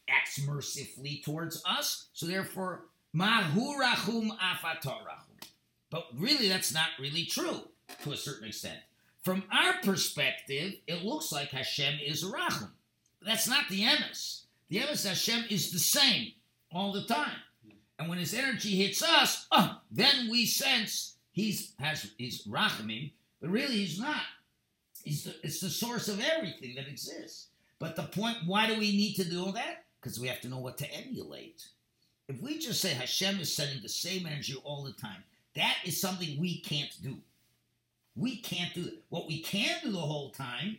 acts 0.08 0.40
mercifully 0.40 1.23
towards 1.25 1.62
us. 1.68 2.08
So 2.12 2.26
therefore, 2.26 2.87
mahurachum 3.14 4.30
afatorachum. 4.38 5.42
But 5.90 6.06
really, 6.16 6.49
that's 6.49 6.73
not 6.73 6.88
really 6.99 7.25
true 7.25 7.62
to 8.04 8.12
a 8.12 8.16
certain 8.16 8.49
extent. 8.49 8.78
From 9.23 9.44
our 9.52 9.75
perspective, 9.82 10.75
it 10.87 11.04
looks 11.04 11.32
like 11.32 11.50
Hashem 11.50 11.99
is 12.04 12.23
a 12.23 12.26
rachum. 12.26 12.70
That's 13.20 13.49
not 13.49 13.68
the 13.68 13.82
emes. 13.82 14.44
The 14.68 14.78
emes 14.78 15.06
Hashem 15.06 15.44
is 15.50 15.73
the 15.73 15.78
same 15.78 16.32
all 16.73 16.93
the 16.93 17.05
time. 17.05 17.37
And 17.99 18.09
when 18.09 18.19
his 18.19 18.35
energy 18.35 18.77
hits 18.77 19.03
us, 19.03 19.47
oh, 19.51 19.81
then 19.91 20.31
we 20.31 20.47
sense 20.47 21.17
he's 21.33 21.73
has 21.79 22.11
he's 22.17 22.47
rachamim, 22.47 23.13
but 23.41 23.51
really 23.51 23.77
he's 23.77 23.99
not. 23.99 24.23
He's 25.03 25.25
the, 25.25 25.35
it's 25.43 25.61
the 25.61 25.71
source 25.71 26.09
of 26.09 26.21
everything 26.21 26.75
that 26.77 26.89
exists. 26.89 27.49
But 27.79 27.97
the 27.97 28.03
point, 28.03 28.39
why 28.47 28.67
do 28.67 28.79
we 28.79 28.97
need 28.97 29.15
to 29.15 29.25
do 29.25 29.45
all 29.45 29.53
that? 29.53 29.85
Because 30.01 30.19
we 30.19 30.29
have 30.29 30.41
to 30.43 30.49
know 30.49 30.59
what 30.59 30.79
to 30.79 30.93
emulate. 30.93 31.65
If 32.29 32.43
we 32.43 32.59
just 32.59 32.81
say 32.81 32.91
Hashem 32.91 33.41
is 33.41 33.55
sending 33.55 33.83
the 33.83 33.89
same 33.89 34.27
energy 34.27 34.55
all 34.65 34.85
the 34.85 34.93
time, 34.93 35.23
that 35.55 35.77
is 35.85 36.01
something 36.01 36.39
we 36.39 36.61
can't 36.61 36.95
do. 37.03 37.17
We 38.15 38.37
can't 38.37 38.75
do 38.75 38.83
it. 38.87 39.05
What 39.09 39.29
we 39.29 39.41
can 39.41 39.77
do 39.83 39.93
the 39.93 39.99
whole 39.99 40.31
time 40.31 40.79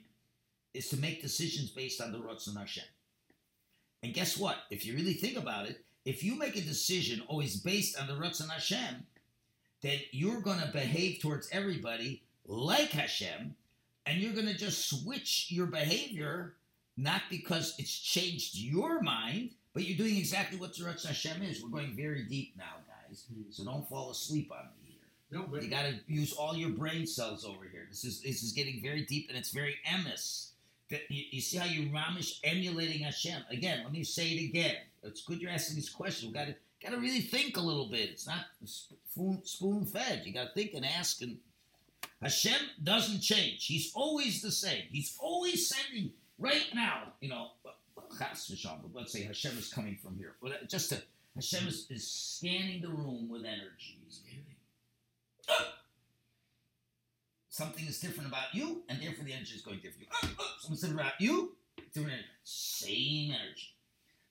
is 0.73 0.89
to 0.89 0.97
make 0.97 1.21
decisions 1.21 1.71
based 1.71 2.01
on 2.01 2.11
the 2.11 2.19
Ratzon 2.19 2.57
Hashem. 2.57 2.83
And 4.03 4.13
guess 4.13 4.37
what? 4.37 4.57
If 4.69 4.85
you 4.85 4.95
really 4.95 5.13
think 5.13 5.37
about 5.37 5.67
it, 5.67 5.83
if 6.05 6.23
you 6.23 6.35
make 6.35 6.55
a 6.55 6.61
decision 6.61 7.21
always 7.27 7.57
based 7.57 7.99
on 7.99 8.07
the 8.07 8.13
Ratzon 8.13 8.49
Hashem, 8.49 9.05
then 9.81 9.99
you're 10.11 10.41
going 10.41 10.59
to 10.59 10.67
behave 10.67 11.21
towards 11.21 11.49
everybody 11.51 12.23
like 12.45 12.91
Hashem, 12.91 13.55
and 14.05 14.17
you're 14.17 14.33
going 14.33 14.47
to 14.47 14.57
just 14.57 14.89
switch 14.89 15.47
your 15.51 15.67
behavior 15.67 16.55
not 16.97 17.21
because 17.29 17.75
it's 17.77 17.97
changed 17.97 18.57
your 18.57 19.01
mind, 19.01 19.51
but 19.73 19.83
you're 19.83 19.97
doing 19.97 20.17
exactly 20.17 20.59
what 20.59 20.75
the 20.75 20.83
Ratzon 20.83 21.07
Hashem 21.07 21.41
is. 21.43 21.63
We're 21.63 21.69
going 21.69 21.95
very 21.95 22.23
deep 22.23 22.55
now, 22.57 22.75
guys, 23.07 23.25
hmm. 23.33 23.43
so 23.51 23.63
don't 23.63 23.87
fall 23.87 24.11
asleep 24.11 24.51
on 24.51 24.65
me 24.83 24.97
here. 24.97 25.39
No, 25.39 25.47
but 25.49 25.63
You 25.63 25.69
got 25.69 25.83
to 25.83 25.95
use 26.07 26.33
all 26.33 26.57
your 26.57 26.71
brain 26.71 27.05
cells 27.05 27.45
over 27.45 27.65
here. 27.71 27.85
This 27.89 28.03
is 28.03 28.21
this 28.21 28.43
is 28.43 28.51
getting 28.51 28.81
very 28.81 29.05
deep 29.05 29.29
and 29.29 29.37
it's 29.37 29.51
very 29.51 29.77
emis. 29.87 30.48
That 30.89 31.01
you, 31.09 31.23
you 31.31 31.41
see 31.41 31.57
how 31.57 31.65
you 31.65 31.89
Ramish 31.89 32.39
emulating 32.43 33.03
Hashem 33.03 33.43
again. 33.49 33.81
Let 33.83 33.91
me 33.91 34.03
say 34.03 34.29
it 34.29 34.49
again. 34.49 34.75
It's 35.03 35.21
good 35.21 35.41
you're 35.41 35.51
asking 35.51 35.75
this 35.75 35.89
question. 35.89 36.29
We 36.29 36.33
got 36.33 36.47
to 36.47 36.55
got 36.81 36.91
to 36.91 36.97
really 36.97 37.21
think 37.21 37.57
a 37.57 37.61
little 37.61 37.87
bit. 37.87 38.09
It's 38.09 38.27
not 38.27 38.45
spoon, 38.65 39.41
spoon 39.43 39.85
fed. 39.85 40.23
You 40.25 40.33
got 40.33 40.47
to 40.47 40.53
think 40.53 40.73
and 40.73 40.85
ask. 40.85 41.21
And 41.21 41.37
Hashem 42.21 42.59
doesn't 42.83 43.21
change. 43.21 43.65
He's 43.65 43.91
always 43.93 44.41
the 44.41 44.51
same. 44.51 44.83
He's 44.91 45.15
always 45.19 45.69
sending 45.69 46.11
right 46.37 46.67
now. 46.73 47.13
You 47.21 47.29
know, 47.29 47.51
let's 48.93 49.11
say 49.11 49.23
Hashem 49.23 49.57
is 49.57 49.71
coming 49.71 49.97
from 50.01 50.17
here. 50.17 50.35
Uh, 50.45 50.65
just 50.67 50.89
to, 50.89 51.01
Hashem 51.35 51.67
is, 51.67 51.87
is 51.89 52.09
scanning 52.09 52.81
the 52.81 52.89
room 52.89 53.29
with 53.29 53.45
energy. 53.45 53.99
He's 54.05 54.19
giving. 54.19 55.65
Something 57.59 57.87
is 57.87 57.99
different 57.99 58.29
about 58.29 58.53
you, 58.55 58.83
and 58.87 59.01
therefore 59.01 59.25
the 59.25 59.33
energy 59.33 59.53
is 59.53 59.61
going 59.61 59.81
different. 59.81 60.07
Something's 60.61 60.79
different 60.79 61.01
about 61.01 61.19
you, 61.19 61.57
different 61.93 62.13
energy. 62.13 62.27
Same 62.45 63.31
energy. 63.31 63.75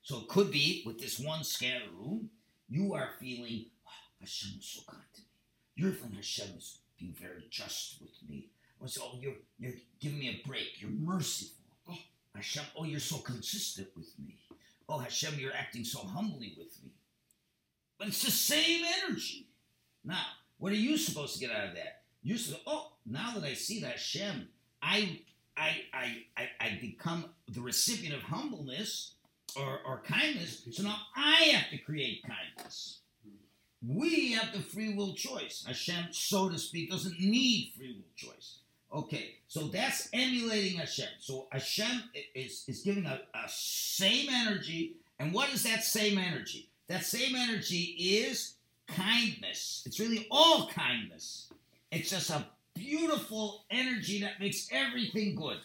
So 0.01 0.21
it 0.21 0.29
could 0.29 0.51
be 0.51 0.83
with 0.87 0.99
this 0.99 1.19
one 1.19 1.45
scan 1.45 1.83
room, 1.95 2.31
you 2.71 2.95
are 2.95 3.11
feeling 3.21 3.67
oh, 3.87 3.91
Hashem 4.21 4.59
is 4.59 4.65
so 4.65 4.81
kind 4.91 5.03
to 5.15 5.21
me. 5.21 5.27
You're 5.75 5.93
feeling 5.93 6.15
Hashem 6.15 6.57
is 6.57 6.79
being 6.99 7.15
very 7.21 7.45
just 7.51 8.01
with 8.01 8.13
me. 8.27 8.47
Or 8.81 8.89
so, 8.89 9.03
oh, 9.05 9.19
you're 9.21 9.35
you're 9.59 9.75
giving 10.01 10.21
me 10.21 10.29
a 10.43 10.49
break. 10.49 10.81
You're 10.81 10.91
merciful. 10.91 11.59
Oh, 11.87 11.99
Hashem, 12.35 12.65
oh, 12.79 12.85
you're 12.85 12.99
so 12.99 13.19
consistent 13.19 13.89
with 13.95 14.09
me. 14.19 14.39
Oh, 14.89 15.01
Hashem, 15.01 15.39
you're 15.39 15.53
acting 15.53 15.85
so 15.85 15.99
humbly 15.99 16.55
with 16.57 16.83
me. 16.83 16.93
But 17.99 18.09
it's 18.09 18.25
the 18.25 18.31
same 18.31 18.87
energy. 19.05 19.49
Now, 20.03 20.25
what 20.57 20.73
are 20.73 20.77
you 20.77 20.97
supposed 20.97 21.35
to 21.35 21.41
get 21.41 21.55
out 21.55 21.69
of 21.69 21.75
that? 21.75 21.98
You're 22.29 22.37
supposed, 22.37 22.63
oh, 22.67 22.93
now 23.07 23.33
that 23.37 23.43
I 23.43 23.55
see 23.55 23.81
that 23.81 23.93
Hashem, 23.93 24.49
I, 24.83 25.21
I, 25.57 25.77
I, 25.95 26.17
I, 26.37 26.49
I 26.61 26.79
become 26.79 27.25
the 27.51 27.63
recipient 27.63 28.15
of 28.15 28.21
humbleness 28.21 29.13
or, 29.57 29.81
or 29.87 30.03
kindness. 30.07 30.63
So 30.71 30.83
now 30.83 30.99
I 31.17 31.45
have 31.55 31.71
to 31.71 31.79
create 31.79 32.23
kindness. 32.23 32.99
We 33.81 34.33
have 34.33 34.53
the 34.53 34.61
free 34.61 34.93
will 34.93 35.15
choice. 35.15 35.65
Hashem, 35.67 36.09
so 36.11 36.51
to 36.51 36.59
speak, 36.59 36.91
doesn't 36.91 37.19
need 37.19 37.73
free 37.79 37.95
will 37.95 38.31
choice. 38.31 38.59
Okay, 38.93 39.37
so 39.47 39.69
that's 39.69 40.11
emulating 40.13 40.81
Hashem. 40.81 41.09
So 41.21 41.47
Hashem 41.51 42.11
is, 42.35 42.65
is 42.69 42.83
giving 42.83 43.07
a, 43.07 43.23
a 43.33 43.49
same 43.49 44.29
energy. 44.31 44.97
And 45.19 45.33
what 45.33 45.49
is 45.55 45.63
that 45.63 45.83
same 45.83 46.19
energy? 46.19 46.69
That 46.89 47.07
same 47.07 47.35
energy 47.35 47.97
is 48.21 48.57
kindness. 48.87 49.83
It's 49.87 49.99
really 49.99 50.27
all 50.31 50.69
kindness. 50.69 51.49
It's 51.91 52.11
just 52.11 52.31
a 52.31 52.47
beautiful 52.75 53.65
energy 53.71 54.21
that 54.21 54.41
makes 54.41 54.69
everything 54.71 55.35
good. 55.35 55.59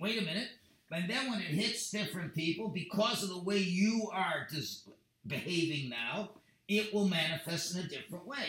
Wait 0.00 0.20
a 0.20 0.24
minute. 0.24 0.48
And 0.90 1.10
then 1.10 1.28
when 1.28 1.40
it 1.40 1.46
hits 1.46 1.90
different 1.90 2.34
people, 2.34 2.68
because 2.68 3.22
of 3.22 3.28
the 3.28 3.42
way 3.42 3.58
you 3.58 4.08
are 4.12 4.46
dis- 4.50 4.88
behaving 5.26 5.90
now, 5.90 6.30
it 6.68 6.94
will 6.94 7.08
manifest 7.08 7.74
in 7.74 7.84
a 7.84 7.88
different 7.88 8.26
way. 8.26 8.46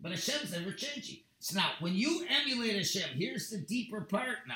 But 0.00 0.12
Hashem's 0.12 0.52
never 0.52 0.72
changing. 0.72 1.18
So 1.40 1.58
now, 1.58 1.70
when 1.80 1.94
you 1.94 2.24
emulate 2.28 2.76
Hashem, 2.76 3.10
here's 3.16 3.50
the 3.50 3.58
deeper 3.58 4.02
part 4.02 4.38
now. 4.46 4.54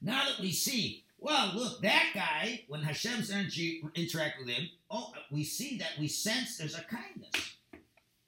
Now 0.00 0.24
that 0.24 0.40
we 0.40 0.52
see, 0.52 1.04
well, 1.18 1.52
look, 1.54 1.82
that 1.82 2.10
guy, 2.14 2.64
when 2.68 2.82
Hashem's 2.82 3.30
energy 3.30 3.82
interact 3.94 4.38
with 4.38 4.48
him, 4.48 4.68
oh, 4.90 5.12
we 5.30 5.44
see 5.44 5.78
that 5.78 5.98
we 5.98 6.08
sense 6.08 6.56
there's 6.56 6.78
a 6.78 6.82
kindness. 6.82 7.56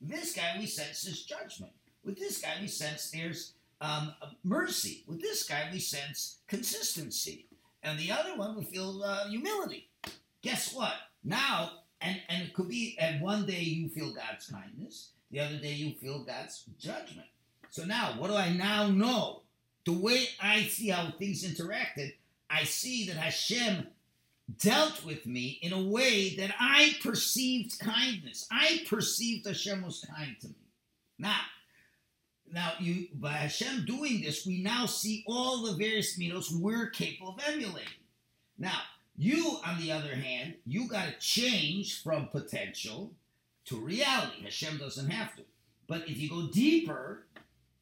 This 0.01 0.35
guy, 0.35 0.57
we 0.59 0.67
sense 0.67 1.03
there's 1.03 1.23
judgment. 1.23 1.73
With 2.05 2.19
this 2.19 2.41
guy, 2.41 2.55
we 2.61 2.67
sense 2.67 3.11
there's 3.11 3.55
um, 3.81 4.15
mercy. 4.45 5.05
With 5.07 5.21
this 5.21 5.45
guy, 5.45 5.69
we 5.73 5.79
sense 5.79 6.39
consistency. 6.49 7.47
And 7.83 7.99
the 7.99 8.13
other 8.13 8.37
one, 8.37 8.57
we 8.57 8.65
feel 8.65 9.03
uh, 9.05 9.29
humility. 9.29 9.89
Guess 10.43 10.75
what? 10.75 10.95
Now, 11.25 11.71
and, 12.01 12.21
and 12.29 12.43
it 12.43 12.55
could 12.55 12.69
be, 12.69 12.97
and 12.99 13.21
one 13.21 13.47
day 13.47 13.61
you 13.61 13.89
feel 13.89 14.13
God's 14.13 14.47
kindness, 14.47 15.11
the 15.31 15.41
other 15.41 15.57
day 15.59 15.73
you 15.73 15.95
feel 15.95 16.25
God's 16.25 16.65
judgment. 16.79 17.29
So 17.71 17.85
now, 17.85 18.15
what 18.19 18.29
do 18.29 18.37
I 18.37 18.53
now 18.53 18.89
know? 18.89 19.43
The 19.85 19.93
way 19.93 20.27
I 20.41 20.63
see 20.63 20.89
how 20.91 21.13
things 21.19 21.45
interacted, 21.45 22.15
I 22.51 22.65
see 22.65 23.07
that 23.07 23.17
Hashem 23.17 23.87
dealt 24.59 25.05
with 25.05 25.27
me 25.27 25.59
in 25.63 25.73
a 25.73 25.83
way 25.83 26.37
that 26.37 26.55
I 26.61 26.97
perceived 27.03 27.79
kindness. 27.79 28.47
I 28.51 28.85
perceived 28.89 29.47
Hashem 29.47 29.83
was 29.83 30.05
kind 30.05 30.37
to 30.41 30.49
me. 30.49 30.55
Now, 31.19 31.41
now 32.53 32.73
you 32.79 33.09
by 33.15 33.33
Hashem 33.33 33.85
doing 33.87 34.23
this, 34.23 34.47
we 34.47 34.63
now 34.63 34.87
see 34.87 35.25
all 35.27 35.63
the 35.63 35.73
various 35.73 36.19
mitos 36.19 36.53
we're 36.53 36.91
capable 36.91 37.31
of 37.31 37.41
emulating. 37.47 37.89
Now, 38.59 38.79
you, 39.17 39.59
on 39.67 39.81
the 39.81 39.93
other 39.93 40.15
hand, 40.15 40.55
you 40.67 40.89
got 40.89 41.07
to 41.07 41.19
change 41.19 42.03
from 42.03 42.29
potential 42.29 43.13
to 43.67 43.81
reality. 43.81 44.45
Hashem 44.45 44.79
doesn't 44.79 45.11
have 45.11 45.35
to. 45.37 45.43
But 45.87 46.09
if 46.09 46.19
you 46.19 46.29
go 46.29 46.49
deeper, 46.49 47.27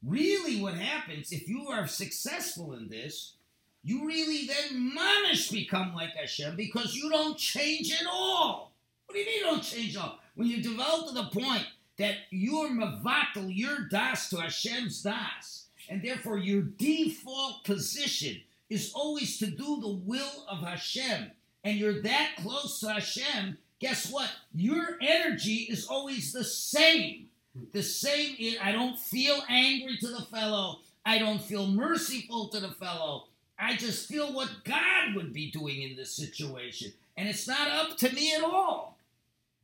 really 0.05 0.61
what 0.61 0.73
happens, 0.73 1.31
if 1.31 1.47
you 1.47 1.67
are 1.67 1.87
successful 1.87 2.73
in 2.73 2.89
this, 2.89 3.35
you 3.83 4.05
really 4.05 4.47
then 4.47 4.93
mamish 4.95 5.51
become 5.51 5.93
like 5.93 6.15
Hashem 6.15 6.55
because 6.55 6.95
you 6.95 7.09
don't 7.09 7.37
change 7.37 7.91
at 7.91 8.07
all. 8.11 8.73
What 9.05 9.15
do 9.15 9.19
you 9.19 9.25
mean 9.25 9.39
you 9.39 9.45
don't 9.45 9.63
change 9.63 9.95
at 9.95 10.03
all? 10.03 10.19
When 10.35 10.47
you 10.47 10.61
develop 10.61 11.07
to 11.07 11.13
the 11.13 11.25
point 11.25 11.65
that 11.97 12.15
you're 12.29 12.69
mavatal, 12.69 13.49
your 13.49 13.87
das 13.89 14.29
to 14.29 14.37
Hashem's 14.37 15.03
das, 15.03 15.65
and 15.89 16.01
therefore 16.01 16.37
your 16.37 16.61
default 16.61 17.63
position 17.63 18.41
is 18.69 18.91
always 18.93 19.37
to 19.39 19.47
do 19.47 19.79
the 19.81 19.99
will 20.05 20.45
of 20.49 20.59
Hashem, 20.59 21.31
and 21.63 21.77
you're 21.77 22.01
that 22.01 22.31
close 22.39 22.79
to 22.79 22.93
Hashem, 22.93 23.57
guess 23.79 24.09
what? 24.09 24.29
Your 24.55 24.97
energy 25.01 25.67
is 25.69 25.87
always 25.87 26.31
the 26.31 26.43
same. 26.43 27.27
The 27.73 27.83
same, 27.83 28.55
I 28.61 28.71
don't 28.71 28.97
feel 28.97 29.41
angry 29.49 29.97
to 29.97 30.07
the 30.07 30.21
fellow. 30.21 30.79
I 31.05 31.17
don't 31.17 31.41
feel 31.41 31.67
merciful 31.67 32.47
to 32.49 32.59
the 32.59 32.69
fellow. 32.69 33.25
I 33.59 33.75
just 33.75 34.07
feel 34.07 34.33
what 34.33 34.49
God 34.63 35.15
would 35.15 35.33
be 35.33 35.51
doing 35.51 35.81
in 35.81 35.95
this 35.95 36.15
situation. 36.15 36.93
And 37.17 37.27
it's 37.27 37.47
not 37.47 37.69
up 37.69 37.97
to 37.97 38.11
me 38.13 38.33
at 38.33 38.43
all. 38.43 38.97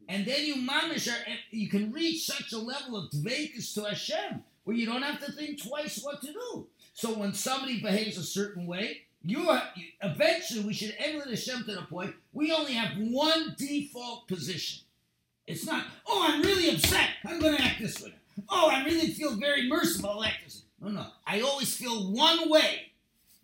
And 0.08 0.26
then 0.26 0.46
you 0.46 0.56
mamish, 0.56 1.10
you 1.52 1.70
can 1.70 1.91
reach 1.91 2.26
such 2.26 2.54
a 2.54 2.58
level 2.58 2.98
of 2.98 3.12
dvekas 3.12 3.74
to 3.74 3.84
Hashem 3.84 4.43
where 4.63 4.76
you 4.76 4.86
don't 4.86 5.02
have 5.02 5.24
to 5.26 5.32
think 5.32 5.62
twice 5.62 6.02
what 6.02 6.22
to 6.22 6.34
do. 6.34 6.67
So 6.93 7.13
when 7.13 7.34
somebody 7.34 7.82
behaves 7.82 8.17
a 8.17 8.24
certain 8.24 8.65
way, 8.67 9.02
you 9.24 9.50
are, 9.50 9.62
eventually 10.02 10.62
we 10.62 10.74
should 10.74 10.96
emulate 10.98 11.30
Hashem 11.30 11.65
to 11.65 11.76
the 11.76 11.82
point 11.84 12.15
we 12.34 12.52
only 12.52 12.74
have 12.74 12.98
one 12.98 13.56
default 13.58 14.28
position. 14.28 14.84
It's 15.46 15.65
not, 15.65 15.86
oh, 16.06 16.26
I'm 16.28 16.41
really 16.41 16.70
upset. 16.70 17.10
I'm 17.26 17.39
going 17.39 17.58
to 17.58 17.63
act 17.63 17.82
this 17.82 18.02
way. 18.02 18.13
Oh, 18.50 18.70
I 18.70 18.84
really 18.84 19.08
feel 19.08 19.36
very 19.36 19.67
merciful. 19.67 20.10
I'll 20.10 20.24
act 20.24 20.43
this 20.43 20.63
way. 20.82 20.89
No, 20.89 21.02
no. 21.02 21.08
I 21.26 21.41
always 21.41 21.76
feel 21.76 22.12
one 22.12 22.50
way. 22.50 22.91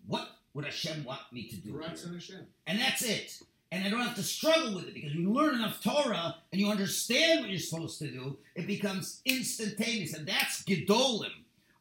What 0.06 0.28
would 0.52 0.64
Hashem 0.64 1.04
want 1.04 1.20
me 1.32 1.48
to 1.48 1.56
do? 1.56 1.74
On 1.82 1.90
Hashem. 1.90 2.46
And 2.66 2.80
that's 2.80 3.02
it. 3.02 3.38
And 3.74 3.84
I 3.84 3.90
don't 3.90 4.06
have 4.06 4.14
to 4.14 4.22
struggle 4.22 4.72
with 4.72 4.86
it 4.86 4.94
because 4.94 5.12
you 5.16 5.32
learn 5.32 5.56
enough 5.56 5.82
Torah 5.82 6.36
and 6.52 6.60
you 6.60 6.70
understand 6.70 7.40
what 7.40 7.50
you're 7.50 7.58
supposed 7.58 7.98
to 7.98 8.06
do, 8.06 8.38
it 8.54 8.68
becomes 8.68 9.20
instantaneous. 9.24 10.14
And 10.14 10.28
that's 10.28 10.62
Gedolim, 10.62 11.32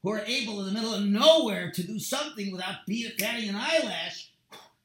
who 0.01 0.10
are 0.10 0.23
able 0.25 0.60
in 0.62 0.65
the 0.65 0.71
middle 0.71 0.95
of 0.95 1.06
nowhere 1.06 1.69
to 1.69 1.84
do 1.84 1.99
something 1.99 2.51
without 2.51 2.77
batting 2.88 3.49
an 3.49 3.56
eyelash. 3.56 4.32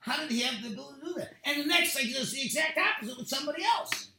How 0.00 0.20
did 0.20 0.30
he 0.30 0.42
have 0.42 0.62
the 0.62 0.68
ability 0.74 1.00
to 1.00 1.06
do 1.06 1.14
that? 1.14 1.32
And 1.44 1.62
the 1.62 1.66
next 1.66 1.94
thing 1.94 2.08
he 2.08 2.12
does 2.12 2.30
the 2.30 2.42
exact 2.42 2.76
opposite 2.76 3.16
with 3.16 3.28
somebody 3.28 3.64
else. 3.64 4.10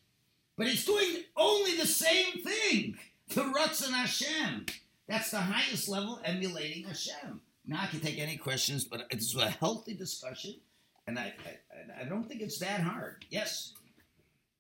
But 0.58 0.66
he's 0.66 0.84
doing 0.84 1.18
only 1.38 1.78
the 1.78 1.86
same 1.86 2.44
thing. 2.44 2.98
The 3.28 3.42
Ratzon 3.42 3.92
Hashem. 3.92 4.66
That's 5.08 5.30
the 5.30 5.38
highest 5.38 5.88
level, 5.90 6.20
emulating 6.26 6.86
Hashem. 6.86 7.40
Now 7.68 7.82
I 7.84 7.86
can 7.86 8.00
take 8.00 8.18
any 8.18 8.38
questions, 8.38 8.84
but 8.84 9.06
it's 9.12 9.36
a 9.36 9.48
healthy 9.48 9.94
discussion, 9.94 10.56
and 11.10 11.20
I, 11.20 11.34
I, 11.46 12.02
I 12.02 12.04
don't 12.06 12.24
think 12.24 12.42
it's 12.42 12.60
that 12.60 12.82
hard. 12.82 13.26
Yes. 13.30 13.74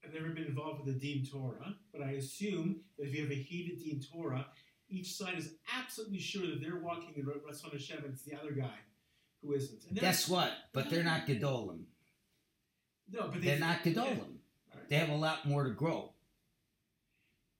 I've 0.03 0.13
never 0.13 0.29
been 0.29 0.45
involved 0.45 0.85
with 0.85 0.99
the 0.99 1.13
Din 1.13 1.25
Torah, 1.25 1.75
but 1.93 2.01
I 2.01 2.11
assume 2.11 2.81
that 2.97 3.07
if 3.07 3.13
you 3.13 3.21
have 3.21 3.31
a 3.31 3.35
heated 3.35 3.83
Din 3.83 4.01
Torah, 4.01 4.47
each 4.89 5.13
side 5.13 5.37
is 5.37 5.53
absolutely 5.77 6.19
sure 6.19 6.47
that 6.47 6.59
they're 6.61 6.79
walking 6.79 7.13
in 7.15 7.25
Ratzon 7.25 7.71
Hashem, 7.71 7.99
and 8.03 8.13
it's 8.13 8.23
the 8.23 8.35
other 8.35 8.51
guy 8.51 8.73
who 9.43 9.53
isn't. 9.53 9.85
And 9.87 9.99
Guess 9.99 10.27
what? 10.27 10.51
But 10.73 10.89
they're 10.89 11.03
not 11.03 11.27
Gedolim. 11.27 11.83
No, 13.11 13.27
but 13.27 13.41
they, 13.41 13.47
They're 13.47 13.59
not 13.59 13.83
Gedolim. 13.83 14.37
Alright. 14.71 14.89
They 14.89 14.95
have 14.95 15.09
a 15.09 15.15
lot 15.15 15.45
more 15.45 15.63
to 15.63 15.71
grow. 15.71 16.13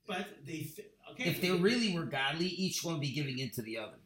But 0.07 0.27
they 0.45 0.67
okay. 1.11 1.29
If 1.29 1.41
they 1.41 1.51
really 1.51 1.93
were 1.93 2.05
godly, 2.05 2.47
each 2.47 2.83
one 2.83 2.95
would 2.95 3.01
be 3.01 3.11
giving 3.11 3.37
into 3.37 3.61
the 3.61 3.77
other. 3.77 3.97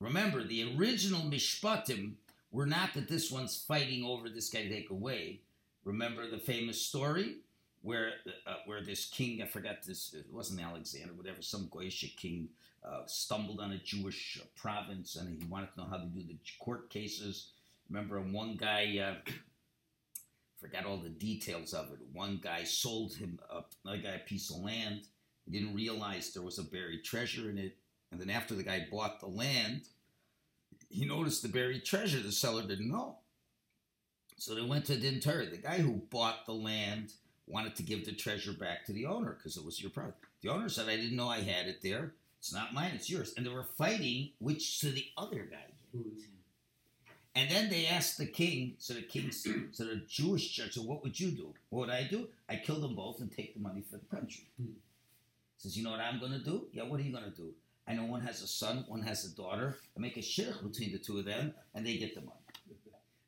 Remember, 0.00 0.44
the 0.44 0.76
original 0.76 1.22
Mishpatim 1.22 2.14
were 2.50 2.66
not 2.66 2.94
that 2.94 3.08
this 3.08 3.30
one's 3.30 3.56
fighting 3.56 4.04
over 4.04 4.28
this 4.28 4.50
guy 4.50 4.62
to 4.62 4.68
take 4.68 4.90
away. 4.90 5.40
Remember 5.84 6.28
the 6.28 6.38
famous 6.38 6.80
story 6.80 7.36
where 7.82 8.12
uh, 8.46 8.56
where 8.66 8.82
this 8.82 9.06
king, 9.06 9.42
I 9.42 9.46
forgot 9.46 9.82
this, 9.86 10.12
it 10.12 10.26
wasn't 10.30 10.60
Alexander, 10.60 11.14
whatever, 11.14 11.40
some 11.40 11.68
Goyish 11.68 12.16
king 12.16 12.48
uh, 12.84 13.02
stumbled 13.06 13.60
on 13.60 13.72
a 13.72 13.78
Jewish 13.78 14.38
uh, 14.40 14.46
province 14.56 15.16
and 15.16 15.40
he 15.40 15.48
wanted 15.48 15.72
to 15.74 15.80
know 15.80 15.86
how 15.88 15.98
to 15.98 16.06
do 16.06 16.22
the 16.22 16.36
court 16.60 16.90
cases. 16.90 17.50
Remember, 17.88 18.20
one 18.20 18.56
guy, 18.56 18.98
uh, 18.98 19.30
forgot 20.60 20.84
all 20.84 20.98
the 20.98 21.08
details 21.08 21.72
of 21.72 21.92
it. 21.92 21.98
One 22.12 22.40
guy 22.42 22.64
sold 22.64 23.14
him 23.14 23.38
a, 23.50 23.62
another 23.84 24.02
guy 24.02 24.14
a 24.14 24.18
piece 24.18 24.50
of 24.50 24.62
land. 24.62 25.02
He 25.44 25.52
didn't 25.52 25.74
realize 25.74 26.32
there 26.32 26.42
was 26.42 26.58
a 26.58 26.64
buried 26.64 27.04
treasure 27.04 27.50
in 27.50 27.58
it. 27.58 27.76
And 28.16 28.30
then 28.30 28.34
after 28.34 28.54
the 28.54 28.62
guy 28.62 28.86
bought 28.90 29.20
the 29.20 29.26
land, 29.26 29.82
he 30.88 31.04
noticed 31.04 31.42
the 31.42 31.48
buried 31.48 31.84
treasure. 31.84 32.22
The 32.22 32.32
seller 32.32 32.62
didn't 32.62 32.90
know. 32.90 33.16
So 34.38 34.54
they 34.54 34.62
went 34.62 34.86
to 34.86 34.96
Din 34.96 35.20
Torah. 35.20 35.44
The 35.44 35.58
guy 35.58 35.78
who 35.78 36.00
bought 36.10 36.46
the 36.46 36.54
land 36.54 37.12
wanted 37.46 37.76
to 37.76 37.82
give 37.82 38.06
the 38.06 38.12
treasure 38.12 38.54
back 38.54 38.86
to 38.86 38.94
the 38.94 39.04
owner 39.04 39.36
because 39.36 39.58
it 39.58 39.64
was 39.66 39.82
your 39.82 39.90
property. 39.90 40.16
The 40.42 40.48
owner 40.48 40.70
said, 40.70 40.88
I 40.88 40.96
didn't 40.96 41.16
know 41.16 41.28
I 41.28 41.40
had 41.40 41.66
it 41.66 41.82
there. 41.82 42.14
It's 42.38 42.54
not 42.54 42.72
mine, 42.72 42.92
it's 42.94 43.10
yours. 43.10 43.34
And 43.36 43.44
they 43.44 43.50
were 43.50 43.64
fighting 43.64 44.30
which 44.38 44.80
to 44.80 44.90
the 44.90 45.04
other 45.18 45.46
guy. 45.50 46.02
And 47.34 47.50
then 47.50 47.68
they 47.68 47.84
asked 47.84 48.16
the 48.16 48.24
king, 48.24 48.76
so 48.78 48.94
the 48.94 49.02
king, 49.02 49.30
so 49.30 49.84
the 49.84 50.02
Jewish 50.08 50.52
judge 50.52 50.72
said, 50.72 50.86
What 50.86 51.02
would 51.02 51.20
you 51.20 51.32
do? 51.32 51.52
What 51.68 51.80
would 51.80 51.94
I 51.94 52.04
do? 52.04 52.28
I 52.48 52.56
kill 52.56 52.80
them 52.80 52.94
both 52.94 53.20
and 53.20 53.30
take 53.30 53.52
the 53.52 53.60
money 53.60 53.82
for 53.90 53.98
the 53.98 54.16
country. 54.16 54.46
Hmm. 54.58 54.72
Says, 55.58 55.76
You 55.76 55.84
know 55.84 55.90
what 55.90 56.00
I'm 56.00 56.18
going 56.18 56.32
to 56.32 56.38
do? 56.38 56.66
Yeah, 56.72 56.84
what 56.84 56.98
are 56.98 57.02
you 57.02 57.12
going 57.12 57.30
to 57.30 57.36
do? 57.36 57.52
I 57.88 57.94
know 57.94 58.04
one 58.04 58.22
has 58.22 58.42
a 58.42 58.46
son, 58.46 58.84
one 58.88 59.02
has 59.02 59.24
a 59.24 59.36
daughter. 59.36 59.76
I 59.96 60.00
make 60.00 60.16
a 60.16 60.22
shirk 60.22 60.62
between 60.62 60.92
the 60.92 60.98
two 60.98 61.18
of 61.18 61.24
them, 61.24 61.54
and 61.74 61.86
they 61.86 61.96
get 61.96 62.14
the 62.14 62.20
money. 62.20 62.32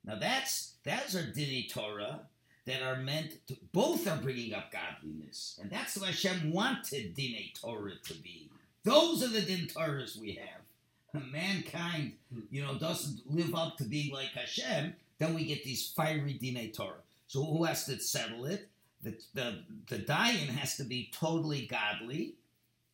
Now 0.04 0.18
that's 0.18 0.74
that's 0.84 1.14
our 1.14 1.22
Dini 1.22 1.70
Torah 1.70 2.20
that 2.66 2.82
are 2.82 2.96
meant 2.96 3.46
to. 3.48 3.56
Both 3.72 4.08
are 4.08 4.16
bringing 4.16 4.54
up 4.54 4.72
godliness, 4.72 5.58
and 5.60 5.70
that's 5.70 5.96
what 5.96 6.08
Hashem 6.08 6.52
wanted 6.52 7.14
Dini 7.14 7.54
Torah 7.54 7.92
to 8.04 8.14
be. 8.14 8.50
Those 8.84 9.22
are 9.22 9.28
the 9.28 9.42
Din 9.42 9.66
Torahs 9.66 10.16
we 10.18 10.32
have. 10.32 11.22
Mankind, 11.32 12.12
you 12.50 12.62
know, 12.62 12.78
doesn't 12.78 13.20
live 13.30 13.54
up 13.54 13.76
to 13.78 13.84
being 13.84 14.12
like 14.12 14.28
Hashem. 14.28 14.94
Then 15.18 15.34
we 15.34 15.44
get 15.44 15.64
these 15.64 15.88
fiery 15.88 16.34
Dine 16.34 16.70
Torah. 16.72 17.02
So 17.26 17.44
who 17.44 17.64
has 17.64 17.84
to 17.86 17.98
settle 17.98 18.46
it? 18.46 18.68
The 19.02 19.14
the 19.34 19.62
the 19.88 19.98
Dayan 19.98 20.48
has 20.48 20.76
to 20.78 20.84
be 20.84 21.10
totally 21.12 21.66
godly 21.66 22.34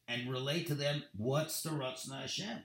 and 0.08 0.30
relate 0.30 0.66
to 0.68 0.74
them 0.74 1.02
what's 1.16 1.62
the 1.62 1.70
Ratzon 1.70 2.20
Hashem. 2.20 2.58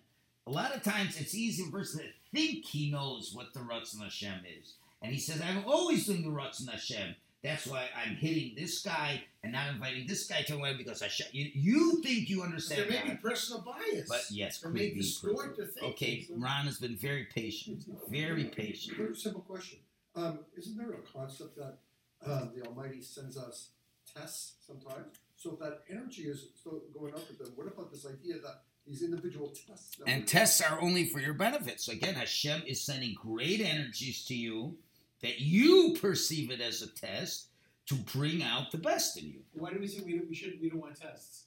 A 0.47 0.51
lot 0.51 0.75
of 0.75 0.83
times 0.83 1.19
it's 1.19 1.35
easy 1.35 1.63
for 1.63 1.69
a 1.69 1.71
person 1.79 2.01
to 2.01 2.07
think 2.33 2.65
he 2.65 2.91
knows 2.91 3.31
what 3.33 3.53
the 3.53 3.59
Ratzon 3.59 4.03
Hashem 4.03 4.41
is. 4.61 4.75
And 5.01 5.13
he 5.13 5.19
says, 5.19 5.41
I'm 5.41 5.63
always 5.65 6.05
doing 6.05 6.23
the 6.23 6.29
Ratzon 6.29 6.69
Hashem. 6.69 7.15
That's 7.41 7.65
why 7.65 7.85
I'm 7.95 8.15
hitting 8.15 8.53
this 8.57 8.81
guy 8.81 9.23
and 9.43 9.53
not 9.53 9.69
inviting 9.69 10.05
this 10.07 10.27
guy 10.27 10.41
to 10.41 10.55
away 10.55 10.75
because 10.75 11.01
Hashem. 11.01 11.27
You, 11.31 11.49
you 11.53 12.01
think 12.01 12.29
you 12.29 12.43
understand. 12.43 12.89
There 12.89 13.03
may 13.03 13.11
be 13.11 13.15
personal 13.17 13.61
bias. 13.61 14.09
But 14.09 14.25
yes, 14.29 14.59
That 14.59 14.67
could 14.67 14.75
may 14.75 14.89
be 14.89 14.95
distort 14.95 15.55
the 15.55 15.67
thinking. 15.67 15.89
Okay, 15.91 16.27
Ron 16.35 16.65
has 16.65 16.79
been 16.79 16.97
very 16.97 17.27
patient. 17.33 17.85
Very 18.09 18.45
patient. 18.45 18.97
Very 18.97 19.15
simple 19.15 19.41
question. 19.41 19.79
Um, 20.15 20.39
isn't 20.57 20.77
there 20.77 20.91
a 20.91 21.17
concept 21.17 21.55
that 21.55 21.77
um, 22.25 22.51
the 22.53 22.67
Almighty 22.67 23.01
sends 23.01 23.37
us 23.37 23.69
tests 24.13 24.55
sometimes? 24.67 25.15
So 25.39 25.53
if 25.53 25.59
that 25.59 25.83
energy 25.89 26.23
is 26.23 26.47
still 26.59 26.81
going 26.93 27.13
up 27.13 27.25
with 27.29 27.39
them, 27.39 27.53
what 27.55 27.65
about 27.65 27.89
this 27.89 28.05
idea 28.05 28.35
that 28.43 28.63
these 28.85 29.01
individual 29.01 29.47
tests? 29.47 29.97
And 30.05 30.27
tests 30.27 30.61
are 30.61 30.81
only 30.81 31.05
for 31.05 31.21
your 31.21 31.33
benefit. 31.33 31.79
So 31.79 31.93
again, 31.93 32.15
Hashem 32.15 32.63
is 32.67 32.81
sending 32.81 33.15
great 33.15 33.61
energies 33.61 34.25
to 34.25 34.35
you 34.35 34.75
that 35.21 35.39
you 35.39 35.95
perceive 36.01 36.51
it 36.51 36.59
as 36.59 36.81
a 36.81 36.87
test 36.87 37.47
to 37.85 37.95
bring 37.95 38.43
out 38.43 38.73
the 38.73 38.79
best 38.79 39.17
in 39.17 39.27
you. 39.27 39.39
Why 39.53 39.71
do 39.71 39.79
we 39.79 39.87
say 39.87 40.03
we 40.05 40.17
don't, 40.17 40.27
we 40.27 40.35
should 40.35 40.59
we 40.61 40.69
don't 40.69 40.81
want 40.81 40.99
tests? 40.99 41.45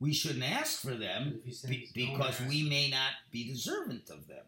We 0.00 0.14
shouldn't 0.14 0.50
ask 0.50 0.80
for 0.80 0.94
them 0.94 1.34
If 1.36 1.44
he 1.44 1.52
sends 1.52 1.92
be- 1.92 2.06
because 2.06 2.40
we 2.48 2.66
may 2.66 2.88
not 2.88 3.12
be 3.30 3.46
deserving 3.46 4.02
of 4.10 4.26
them. 4.26 4.44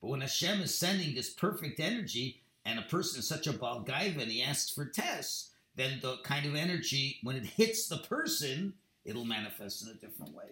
But 0.00 0.08
when 0.08 0.22
Hashem 0.22 0.60
is 0.60 0.76
sending 0.76 1.14
this 1.14 1.30
perfect 1.30 1.78
energy 1.78 2.40
and 2.64 2.80
a 2.80 2.82
person 2.82 3.20
is 3.20 3.28
such 3.28 3.46
a 3.46 3.52
Balgaiva 3.52 4.22
and 4.22 4.30
he 4.30 4.42
asks 4.42 4.70
for 4.72 4.86
tests, 4.86 5.50
then 5.80 5.98
the 6.02 6.18
kind 6.24 6.46
of 6.46 6.54
energy, 6.54 7.18
when 7.22 7.36
it 7.36 7.46
hits 7.46 7.88
the 7.88 7.98
person, 7.98 8.74
it'll 9.04 9.24
manifest 9.24 9.82
in 9.82 9.88
a 9.88 9.94
different 9.94 10.34
way. 10.34 10.50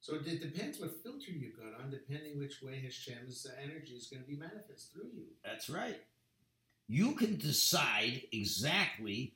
So 0.00 0.14
it 0.14 0.24
depends 0.24 0.80
what 0.80 1.02
filter 1.02 1.30
you've 1.30 1.56
got 1.56 1.80
on, 1.80 1.90
depending 1.90 2.38
which 2.38 2.62
way 2.62 2.80
Hashem's 2.80 3.46
uh, 3.46 3.52
energy 3.62 3.92
is 3.92 4.08
going 4.08 4.22
to 4.22 4.28
be 4.28 4.36
manifest 4.36 4.92
through 4.92 5.10
you. 5.14 5.26
That's 5.44 5.70
right. 5.70 6.00
You 6.88 7.12
can 7.12 7.36
decide 7.36 8.22
exactly, 8.32 9.34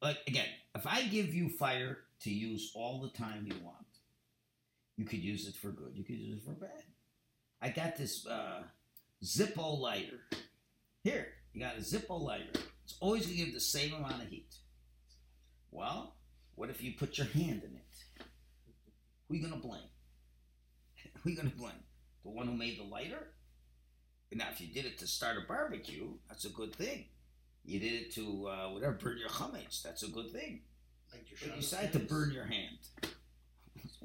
like 0.00 0.18
again, 0.26 0.48
if 0.74 0.86
I 0.86 1.02
give 1.02 1.34
you 1.34 1.50
fire 1.50 1.98
to 2.20 2.30
use 2.30 2.72
all 2.74 3.00
the 3.00 3.10
time 3.10 3.46
you 3.46 3.56
want, 3.62 3.76
you 4.96 5.04
could 5.04 5.22
use 5.22 5.46
it 5.46 5.54
for 5.54 5.68
good, 5.68 5.92
you 5.94 6.04
could 6.04 6.16
use 6.16 6.38
it 6.38 6.44
for 6.44 6.52
bad. 6.52 6.84
I 7.60 7.68
got 7.68 7.96
this 7.96 8.26
uh, 8.26 8.62
Zippo 9.22 9.78
lighter. 9.78 10.20
Here, 11.04 11.28
you 11.52 11.60
got 11.60 11.76
a 11.76 11.80
Zippo 11.80 12.18
lighter. 12.20 12.60
It's 12.86 12.94
always 13.00 13.26
going 13.26 13.36
to 13.36 13.44
give 13.46 13.52
the 13.52 13.58
same 13.58 13.94
amount 13.94 14.22
of 14.22 14.28
heat. 14.28 14.54
Well, 15.72 16.14
what 16.54 16.70
if 16.70 16.84
you 16.84 16.92
put 16.92 17.18
your 17.18 17.26
hand 17.26 17.64
in 17.64 17.74
it? 17.74 18.24
Who 19.26 19.34
are 19.34 19.36
you 19.36 19.42
going 19.42 19.60
to 19.60 19.66
blame? 19.66 19.88
Who 21.22 21.28
are 21.28 21.32
you 21.32 21.36
going 21.36 21.50
to 21.50 21.56
blame? 21.56 21.82
The 22.22 22.30
one 22.30 22.46
who 22.46 22.52
made 22.52 22.78
the 22.78 22.84
lighter? 22.84 23.26
Now, 24.32 24.46
if 24.52 24.60
you 24.60 24.68
did 24.68 24.84
it 24.84 24.98
to 24.98 25.06
start 25.08 25.36
a 25.36 25.48
barbecue, 25.48 26.10
that's 26.28 26.44
a 26.44 26.50
good 26.50 26.76
thing. 26.76 27.06
You 27.64 27.80
did 27.80 27.92
it 27.92 28.14
to 28.14 28.46
uh, 28.46 28.68
whatever 28.68 28.92
burn 28.92 29.18
your 29.18 29.30
chametz, 29.30 29.82
that's 29.82 30.04
a 30.04 30.08
good 30.08 30.30
thing. 30.30 30.60
Like 31.12 31.28
your 31.28 31.38
But 31.40 31.56
you 31.56 31.62
decide 31.62 31.92
to 31.92 31.98
burn 31.98 32.30
your 32.30 32.44
hand. 32.44 32.78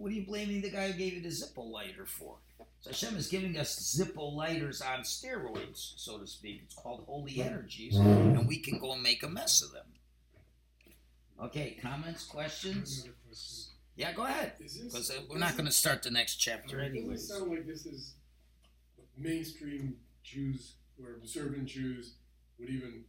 What 0.01 0.11
are 0.11 0.15
you 0.15 0.25
blaming 0.25 0.61
the 0.61 0.71
guy 0.71 0.87
who 0.91 0.97
gave 0.97 1.13
you 1.13 1.21
the 1.21 1.29
Zippo 1.29 1.69
lighter 1.69 2.07
for? 2.07 2.37
So 2.79 2.89
Hashem 2.89 3.15
is 3.17 3.27
giving 3.27 3.55
us 3.55 3.95
Zippo 3.95 4.33
lighters 4.33 4.81
on 4.81 5.01
steroids, 5.01 5.93
so 5.95 6.17
to 6.17 6.25
speak. 6.25 6.61
It's 6.65 6.73
called 6.73 7.03
holy 7.05 7.39
energies, 7.39 7.95
and 7.97 8.47
we 8.47 8.57
can 8.57 8.79
go 8.79 8.93
and 8.93 9.03
make 9.03 9.21
a 9.21 9.29
mess 9.29 9.61
of 9.61 9.71
them. 9.73 9.85
Okay, 11.39 11.77
comments, 11.79 12.25
questions? 12.25 13.07
Question. 13.27 13.73
Yeah, 13.95 14.13
go 14.13 14.23
ahead. 14.23 14.53
Is 14.59 14.81
this, 14.81 14.91
Because 14.91 15.11
uh, 15.11 15.21
we're 15.29 15.37
not 15.37 15.53
going 15.53 15.65
to 15.67 15.71
start 15.71 16.01
the 16.01 16.09
next 16.09 16.37
chapter 16.37 16.79
It 16.79 16.89
anyways. 16.89 17.27
doesn't 17.27 17.37
sound 17.37 17.51
like 17.51 17.67
this 17.67 17.85
is 17.85 18.15
mainstream 19.15 19.97
Jews 20.23 20.73
or 20.99 21.13
observant 21.13 21.67
Jews 21.67 22.15
would 22.57 22.69
even 22.69 23.03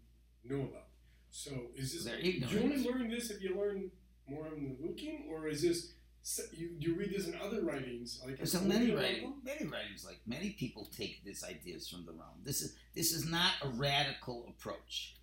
know 0.44 0.60
about. 0.60 0.88
So 1.30 1.52
is 1.74 1.94
this? 1.94 2.04
They're 2.04 2.20
Do 2.20 2.28
you 2.30 2.60
only 2.62 2.84
learn 2.84 3.08
this 3.08 3.30
if 3.30 3.42
you 3.42 3.56
learn 3.58 3.90
more 4.28 4.46
on 4.46 4.62
the 4.62 4.86
Lukim, 4.86 5.28
or 5.30 5.48
is 5.48 5.62
this 5.62 5.92
you, 6.52 6.70
you 6.78 6.94
read 6.94 7.12
this 7.12 7.26
in 7.26 7.34
other 7.40 7.62
writings? 7.62 8.20
Like 8.24 8.36
There's 8.36 8.52
so 8.52 8.60
many 8.60 8.90
writings. 8.92 9.22
Bible? 9.22 9.36
Many 9.44 9.66
writings 9.66 10.04
like 10.06 10.20
many 10.26 10.50
people 10.50 10.88
take 10.96 11.24
these 11.24 11.42
ideas 11.44 11.88
from 11.88 12.06
the 12.06 12.12
realm. 12.12 12.38
This 12.44 12.62
is 12.62 12.76
this 12.94 13.12
is 13.12 13.24
not 13.28 13.52
a 13.62 13.68
radical 13.68 14.46
approach. 14.48 15.16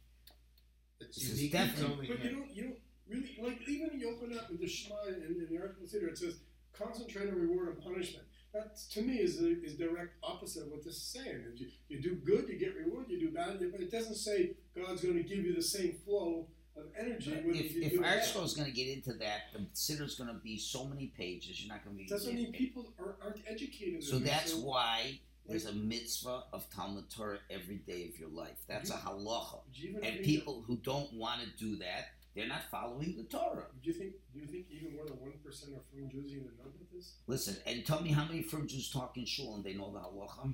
It's 0.99 1.15
This 1.17 1.29
is 1.31 1.38
unique. 1.38 1.51
definitely- 1.53 2.07
But 2.07 2.19
you 2.23 2.29
him. 2.29 2.39
don't 2.39 2.55
you 2.55 2.63
don't 2.63 2.79
really 3.07 3.38
like 3.41 3.67
even 3.67 3.99
you 3.99 4.09
open 4.15 4.38
up 4.38 4.49
with 4.51 4.59
the 4.59 4.67
Shema 4.67 4.95
and, 5.07 5.23
and 5.23 5.47
the 5.49 5.57
Ark 5.57 5.77
Consider 5.77 6.07
it 6.09 6.17
says 6.17 6.39
concentrate 6.73 7.29
on 7.29 7.35
reward 7.35 7.69
and 7.69 7.81
punishment. 7.81 8.25
That 8.53 8.75
to 8.93 9.01
me 9.01 9.19
is 9.19 9.38
the 9.39 9.62
is 9.63 9.75
direct 9.75 10.15
opposite 10.23 10.63
of 10.63 10.71
what 10.71 10.83
this 10.83 10.95
is 10.95 11.03
saying. 11.03 11.45
If 11.53 11.62
you, 11.62 11.67
you 11.88 12.01
do 12.01 12.15
good, 12.15 12.49
you 12.49 12.57
get 12.57 12.75
reward. 12.75 13.05
You 13.07 13.19
do 13.19 13.31
bad, 13.31 13.62
you, 13.62 13.69
but 13.71 13.79
it 13.79 13.91
doesn't 13.91 14.15
say 14.15 14.55
God's 14.75 15.01
going 15.01 15.15
to 15.15 15.23
give 15.23 15.45
you 15.45 15.53
the 15.55 15.62
same 15.62 15.93
flow 16.03 16.47
of 16.80 16.88
energy. 16.98 17.32
If 17.32 17.76
you 17.76 17.82
if. 17.84 18.36
Is 18.39 18.54
going 18.54 18.70
to 18.70 18.76
get 18.76 18.88
into 18.88 19.13
that, 19.13 19.52
the 19.54 19.65
sidur's 19.74 20.15
going 20.15 20.30
to 20.30 20.39
be 20.39 20.58
so 20.58 20.86
many 20.86 21.08
pages. 21.08 21.62
You're 21.63 21.74
not 21.74 21.84
going 21.84 21.98
to 21.98 22.04
be. 22.04 22.08
That's 22.10 22.26
what 22.26 22.34
I 22.34 22.38
mean. 22.38 22.52
People 22.52 22.94
are, 23.00 23.15
aren't 23.22 23.42
educated. 23.48 24.04
So 24.04 24.20
that's 24.20 24.54
so- 24.54 24.60
why 24.60 25.20
there's 25.48 25.65
a 25.65 25.74
mitzvah 25.74 26.44
of 26.54 26.70
Talmud 26.70 27.10
Torah 27.10 27.39
every 27.50 27.78
day 27.78 28.08
of 28.08 28.20
your 28.20 28.30
life. 28.30 28.58
That's 28.68 28.92
a 28.92 28.94
halacha. 28.94 29.62
You 29.74 30.00
And 30.04 30.24
people 30.24 30.63
who 30.68 30.78
don't 30.78 31.12
want 31.13 31.42
to 31.42 31.48
do 31.58 31.76
that, 31.78 32.10
they're 32.36 32.48
not 32.48 32.62
following 32.70 33.15
the 33.18 33.24
Torah. 33.24 33.65
Do 33.82 33.89
you 33.89 33.94
think? 33.94 34.13
Do 34.34 34.39
you 34.39 34.46
think 34.46 34.68
even 34.70 34.96
more 34.96 35.06
than 35.06 35.20
one 35.20 35.34
percent 35.44 35.74
of 35.76 35.82
frum 35.92 36.10
Jews 36.10 36.32
even 36.32 36.46
know 36.58 36.65
about 36.65 36.92
this? 36.94 37.13
Listen, 37.28 37.58
and 37.65 37.86
tell 37.86 38.02
me 38.02 38.12
how 38.12 38.26
many 38.26 38.44
frum 38.44 38.68
Jews 38.68 38.92
talk 38.92 39.18
in 39.18 39.26
shul 39.26 39.56
and 39.56 39.63
they 39.63 39.74
know 39.74 39.92
the 39.92 40.00
halacha. 40.00 40.54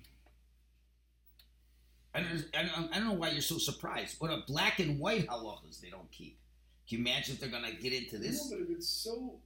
I 2.15 2.21
don't, 2.21 2.45
I 2.57 2.63
don't, 2.63 2.91
I 2.93 2.97
don't 2.97 3.07
know 3.07 3.13
why 3.13 3.29
you're 3.31 3.41
so 3.41 3.57
surprised. 3.57 4.15
What 4.19 4.31
a 4.31 4.43
black 4.47 4.79
and 4.79 4.99
white 4.99 5.27
halachas 5.27 5.81
they 5.81 5.89
don't 5.89 6.09
keep. 6.11 6.39
Can 6.87 6.99
you 6.99 7.03
imagine 7.03 7.35
if 7.35 7.41
they're 7.41 7.49
going 7.49 7.65
to 7.65 7.75
get 7.75 7.91
into 7.93 8.17
this? 8.17 8.49
No, 8.49 8.57
but 8.57 8.63
if 8.63 8.77
it's 8.77 8.87
so. 8.87 9.39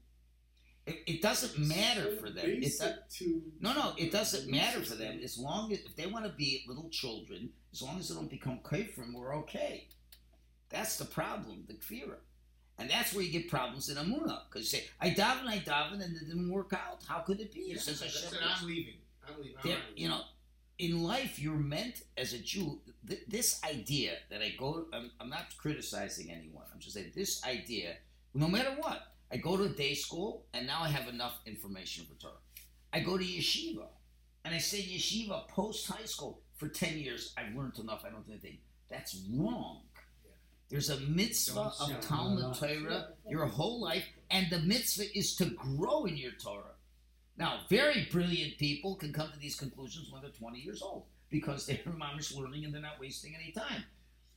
It, 0.85 0.97
it 1.07 1.21
doesn't 1.21 1.57
matter 1.57 2.15
so 2.15 2.17
for 2.17 2.29
them. 2.29 2.45
It 2.45 2.61
basic 2.61 2.87
does, 2.87 3.17
to 3.17 3.41
no, 3.59 3.73
no, 3.73 3.93
it 3.97 4.11
doesn't 4.11 4.49
matter 4.49 4.81
for 4.81 4.95
them. 4.95 5.19
As 5.23 5.37
long 5.37 5.71
as 5.71 5.79
if 5.79 5.95
they 5.95 6.05
want 6.05 6.25
to 6.25 6.31
be 6.31 6.63
little 6.67 6.89
children, 6.89 7.49
as 7.73 7.81
long 7.81 7.99
as 7.99 8.09
they 8.09 8.15
don't 8.15 8.29
become 8.29 8.59
kafrim, 8.63 9.13
we're 9.13 9.35
okay. 9.37 9.87
That's 10.69 10.97
the 10.97 11.05
problem, 11.05 11.65
the 11.67 11.73
kfira. 11.73 12.17
And 12.77 12.89
that's 12.89 13.13
where 13.13 13.23
you 13.23 13.31
get 13.31 13.49
problems 13.49 13.89
in 13.89 13.97
Amunah. 13.97 14.41
Because 14.49 14.71
you 14.71 14.79
say, 14.79 14.85
I 15.01 15.09
daven, 15.09 15.47
I 15.47 15.57
daven, 15.57 16.01
and 16.03 16.15
it 16.15 16.27
didn't 16.27 16.49
work 16.49 16.71
out. 16.73 17.03
How 17.07 17.19
could 17.19 17.41
it 17.41 17.53
be? 17.53 17.65
Yeah, 17.67 17.75
It 17.75 17.81
says 17.81 17.99
that's 17.99 18.23
Hashem 18.23 18.39
I'm 18.41 18.65
leaving. 18.65 18.93
I'm 19.27 19.37
leaving. 19.37 19.57
I'm 19.61 19.69
leaving. 19.69 19.81
you 19.95 20.07
know, 20.07 20.21
in 20.79 21.03
life, 21.03 21.37
you're 21.39 21.55
meant 21.55 22.03
as 22.17 22.33
a 22.33 22.39
Jew. 22.39 22.79
Th- 23.07 23.21
this 23.27 23.61
idea 23.63 24.13
that 24.31 24.41
I 24.41 24.55
go, 24.57 24.85
I'm, 24.93 25.11
I'm 25.19 25.29
not 25.29 25.55
criticizing 25.57 26.31
anyone. 26.31 26.63
I'm 26.73 26.79
just 26.79 26.95
saying 26.95 27.11
this 27.13 27.43
idea, 27.45 27.95
no 28.33 28.47
matter 28.47 28.71
what, 28.77 29.01
I 29.31 29.37
go 29.37 29.57
to 29.57 29.63
a 29.63 29.69
day 29.69 29.93
school 29.93 30.45
and 30.53 30.65
now 30.65 30.81
I 30.81 30.87
have 30.87 31.09
enough 31.09 31.41
information 31.45 32.05
for 32.05 32.19
Torah. 32.19 32.33
I 32.93 33.01
go 33.01 33.17
to 33.17 33.23
yeshiva 33.23 33.87
and 34.45 34.55
I 34.55 34.57
say 34.57 34.79
yeshiva 34.81 35.49
post 35.49 35.85
high 35.87 36.05
school 36.05 36.41
for 36.55 36.69
10 36.69 36.97
years. 36.97 37.33
I've 37.37 37.53
learned 37.53 37.77
enough. 37.77 38.03
I 38.05 38.09
don't 38.09 38.25
do 38.25 38.31
anything. 38.31 38.57
That's 38.89 39.21
wrong. 39.31 39.81
There's 40.69 40.89
a 40.89 40.99
mitzvah 41.01 41.71
of 41.81 41.99
Talmud 41.99 42.55
Torah 42.55 43.09
your 43.27 43.45
whole 43.47 43.81
life, 43.81 44.05
and 44.29 44.47
the 44.51 44.59
mitzvah 44.59 45.17
is 45.17 45.35
to 45.37 45.45
grow 45.45 46.05
in 46.05 46.15
your 46.15 46.31
Torah. 46.33 46.75
Now, 47.39 47.61
very 47.69 48.07
brilliant 48.11 48.57
people 48.57 48.95
can 48.95 49.13
come 49.13 49.31
to 49.31 49.39
these 49.39 49.55
conclusions 49.55 50.11
when 50.11 50.21
they're 50.21 50.31
20 50.31 50.59
years 50.59 50.81
old 50.81 51.05
because 51.29 51.65
they're 51.67 51.77
mamish 51.87 52.35
learning 52.35 52.65
and 52.65 52.73
they're 52.73 52.81
not 52.81 52.99
wasting 52.99 53.33
any 53.33 53.51
time. 53.51 53.83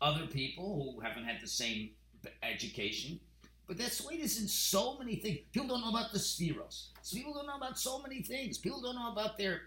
Other 0.00 0.26
people 0.26 0.94
who 0.94 1.00
haven't 1.00 1.24
had 1.24 1.42
the 1.42 1.48
same 1.48 1.90
education, 2.42 3.18
but 3.66 3.76
that's 3.76 3.98
the 3.98 4.08
way 4.08 4.14
it 4.14 4.20
is 4.20 4.40
in 4.40 4.48
so 4.48 4.98
many 4.98 5.16
things. 5.16 5.38
People 5.52 5.68
don't 5.68 5.80
know 5.80 5.90
about 5.90 6.12
the 6.12 6.18
spheros. 6.18 6.88
So 7.02 7.16
people 7.16 7.34
don't 7.34 7.46
know 7.46 7.56
about 7.56 7.78
so 7.78 8.00
many 8.00 8.22
things. 8.22 8.58
People 8.58 8.80
don't 8.80 8.94
know 8.94 9.10
about 9.10 9.36
their 9.36 9.62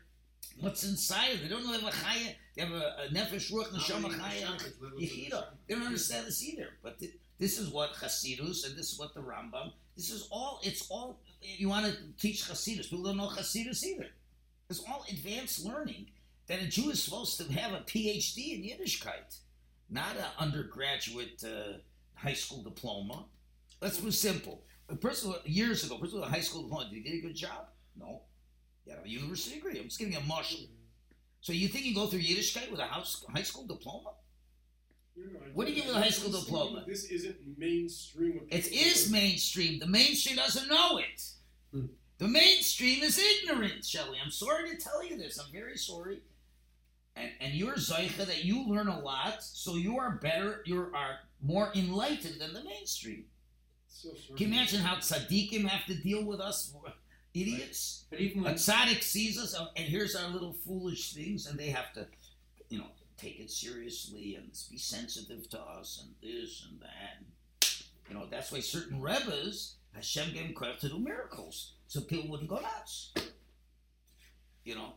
what's 0.59 0.83
inside. 0.83 1.39
They 1.41 1.47
don't 1.49 1.65
know 1.65 1.73
they 1.73 1.83
have 1.83 1.93
a 1.93 1.97
chaya. 1.97 2.35
They 2.55 2.61
have 2.61 2.71
a, 2.71 2.95
a 3.03 3.13
nefesh 3.13 3.51
ruach 3.51 3.69
neshama 3.69 4.13
chaya. 4.13 4.39
Shabbos, 4.39 4.73
live 4.81 4.91
with 4.93 5.03
Yechida. 5.03 5.45
They 5.67 5.75
don't 5.75 5.85
understand 5.85 6.27
this 6.27 6.43
either. 6.43 6.69
But 6.83 6.99
th- 6.99 7.13
this 7.37 7.57
is 7.57 7.69
what 7.69 7.93
Hasidus 7.93 8.65
and 8.65 8.77
this 8.77 8.93
is 8.93 8.99
what 8.99 9.13
the 9.13 9.21
Rambam. 9.21 9.71
This 9.95 10.09
is 10.09 10.27
all. 10.31 10.59
It's 10.63 10.87
all. 10.89 11.19
You 11.57 11.69
want 11.69 11.85
to 11.85 11.97
teach 12.19 12.43
Hasidus. 12.43 12.89
People 12.89 13.03
don't 13.03 13.17
know 13.17 13.27
Hasidus 13.27 13.83
either. 13.83 14.07
It's 14.69 14.83
all 14.87 15.05
advanced 15.09 15.65
learning 15.65 16.07
that 16.47 16.61
a 16.61 16.67
Jew 16.67 16.89
is 16.89 17.03
supposed 17.03 17.39
to 17.39 17.51
have 17.53 17.73
a 17.73 17.83
PhD 17.83 18.55
in 18.55 18.63
Yiddishkeit, 18.63 19.37
not 19.89 20.15
an 20.17 20.25
undergraduate 20.39 21.43
uh, 21.43 21.77
high 22.15 22.33
school 22.33 22.63
diploma. 22.63 23.25
Let's 23.81 23.99
be 23.99 24.11
simple. 24.11 24.63
A 24.89 24.95
person 24.95 25.33
years 25.45 25.83
ago, 25.83 25.95
a 25.95 25.99
person 25.99 26.19
with 26.19 26.29
a 26.29 26.31
high 26.31 26.41
school 26.41 26.63
diploma, 26.63 26.89
did 26.89 26.95
he 26.97 27.01
get 27.01 27.13
a 27.13 27.21
good 27.21 27.35
job? 27.35 27.67
No. 27.97 28.21
He 28.83 28.91
had 28.91 28.99
a 29.03 29.09
university 29.09 29.55
degree. 29.55 29.79
I'm 29.79 29.85
just 29.85 29.99
giving 29.99 30.13
you 30.13 30.19
a 30.19 30.23
marshal. 30.23 30.59
So 31.41 31.53
you 31.53 31.67
think 31.67 31.85
you 31.85 31.93
go 31.93 32.07
through 32.07 32.21
Yiddishkeit 32.21 32.71
with 32.71 32.79
a 32.79 32.85
house, 32.85 33.23
high 33.33 33.43
school 33.43 33.65
diploma? 33.65 34.11
You 35.15 35.25
know, 35.25 35.39
I 35.45 35.49
What 35.53 35.67
do 35.67 35.73
you 35.73 35.81
get 35.81 35.87
with 35.87 35.95
a 35.95 36.01
high 36.01 36.09
school 36.09 36.31
diploma? 36.31 36.83
This 36.87 37.05
isn't 37.05 37.37
mainstream. 37.57 38.41
It 38.49 38.71
is 38.71 39.09
mainstream. 39.09 39.79
The 39.79 39.87
mainstream 39.87 40.35
doesn't 40.35 40.67
know 40.67 40.97
it. 40.97 41.23
Hmm. 41.75 41.85
The 42.17 42.27
mainstream 42.27 43.03
is 43.03 43.19
ignorant, 43.19 43.83
Shelley. 43.83 44.17
I'm 44.23 44.31
sorry 44.31 44.69
to 44.69 44.77
tell 44.77 45.05
you 45.05 45.17
this. 45.17 45.37
I'm 45.37 45.51
very 45.51 45.77
sorry. 45.77 46.21
And 47.17 47.29
and 47.41 47.53
you're 47.53 47.75
Zoicha 47.75 48.25
that 48.25 48.45
you 48.45 48.67
learn 48.67 48.87
a 48.87 48.99
lot, 48.99 49.43
so 49.43 49.75
you 49.75 49.97
are 49.99 50.11
better, 50.11 50.61
you 50.65 50.89
are 50.93 51.19
more 51.41 51.71
enlightened 51.75 52.39
than 52.39 52.53
the 52.53 52.63
mainstream. 52.63 53.25
So. 53.87 54.09
Can 54.35 54.47
you 54.49 54.53
imagine 54.53 54.81
how 54.81 54.95
tzaddikim 54.95 55.65
have 55.65 55.85
to 55.87 55.95
deal 55.95 56.23
with 56.23 56.39
us 56.39 56.73
idiots? 57.33 58.05
But 58.09 58.19
even 58.19 58.45
A 58.45 58.51
tzaddik 58.53 59.03
sees 59.03 59.37
us, 59.37 59.55
uh, 59.55 59.67
and 59.75 59.85
here's 59.85 60.15
our 60.15 60.29
little 60.29 60.53
foolish 60.65 61.13
things, 61.13 61.47
and 61.47 61.57
they 61.57 61.69
have 61.69 61.93
to, 61.93 62.07
you 62.69 62.79
know, 62.79 62.87
take 63.17 63.39
it 63.39 63.51
seriously 63.51 64.35
and 64.35 64.51
be 64.69 64.77
sensitive 64.77 65.49
to 65.49 65.59
us 65.59 66.03
and 66.03 66.13
this 66.21 66.67
and 66.69 66.81
that. 66.81 67.23
You 68.09 68.15
know, 68.15 68.27
that's 68.29 68.51
why 68.51 68.59
certain 68.59 69.01
rebbes, 69.01 69.75
Hashem 69.95 70.33
gave 70.33 70.43
them 70.43 70.53
credit 70.53 70.79
to 70.81 70.89
do 70.89 70.99
miracles, 70.99 71.73
so 71.87 72.01
people 72.01 72.29
wouldn't 72.29 72.49
go 72.49 72.59
nuts. 72.59 73.13
You 74.63 74.75
know, 74.75 74.93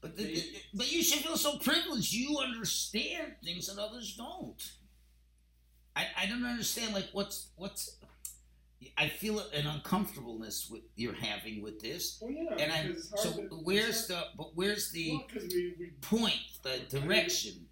but 0.00 0.16
the, 0.16 0.24
the- 0.24 0.44
but 0.74 0.90
you 0.92 1.02
should 1.02 1.20
feel 1.24 1.36
so 1.36 1.58
privileged. 1.58 2.12
You 2.12 2.38
understand 2.38 3.34
things 3.44 3.66
that 3.68 3.80
others 3.80 4.14
don't. 4.16 4.60
I, 5.96 6.06
I 6.22 6.26
don't 6.26 6.44
understand 6.44 6.94
like 6.94 7.08
what's 7.12 7.48
what's. 7.56 7.96
I 8.98 9.08
feel 9.08 9.38
an 9.54 9.66
uncomfortableness 9.66 10.68
with 10.70 10.82
you're 10.94 11.14
having 11.14 11.62
with 11.62 11.80
this, 11.80 12.18
Well, 12.20 12.30
yeah. 12.32 12.54
and 12.58 12.70
I 12.72 12.92
so 13.16 13.30
to- 13.32 13.42
where's 13.62 14.08
the 14.08 14.20
but 14.36 14.54
where's 14.56 14.90
the 14.90 15.12
well, 15.12 15.26
we, 15.40 15.74
we 15.78 15.86
point, 16.02 16.34
the 16.62 16.80
direction? 16.98 17.66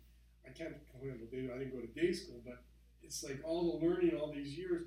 I 0.46 0.50
can't. 0.50 0.74
I 0.94 1.04
don't 1.04 1.18
know, 1.18 1.26
they- 1.30 1.52
I 1.52 1.58
didn't 1.58 1.72
go 1.74 1.80
to 1.80 1.86
day 1.88 2.12
school, 2.12 2.40
but 2.44 2.62
it's 3.02 3.22
like 3.24 3.40
all 3.44 3.78
the 3.78 3.86
learning 3.86 4.16
all 4.18 4.32
these 4.32 4.56
years. 4.56 4.82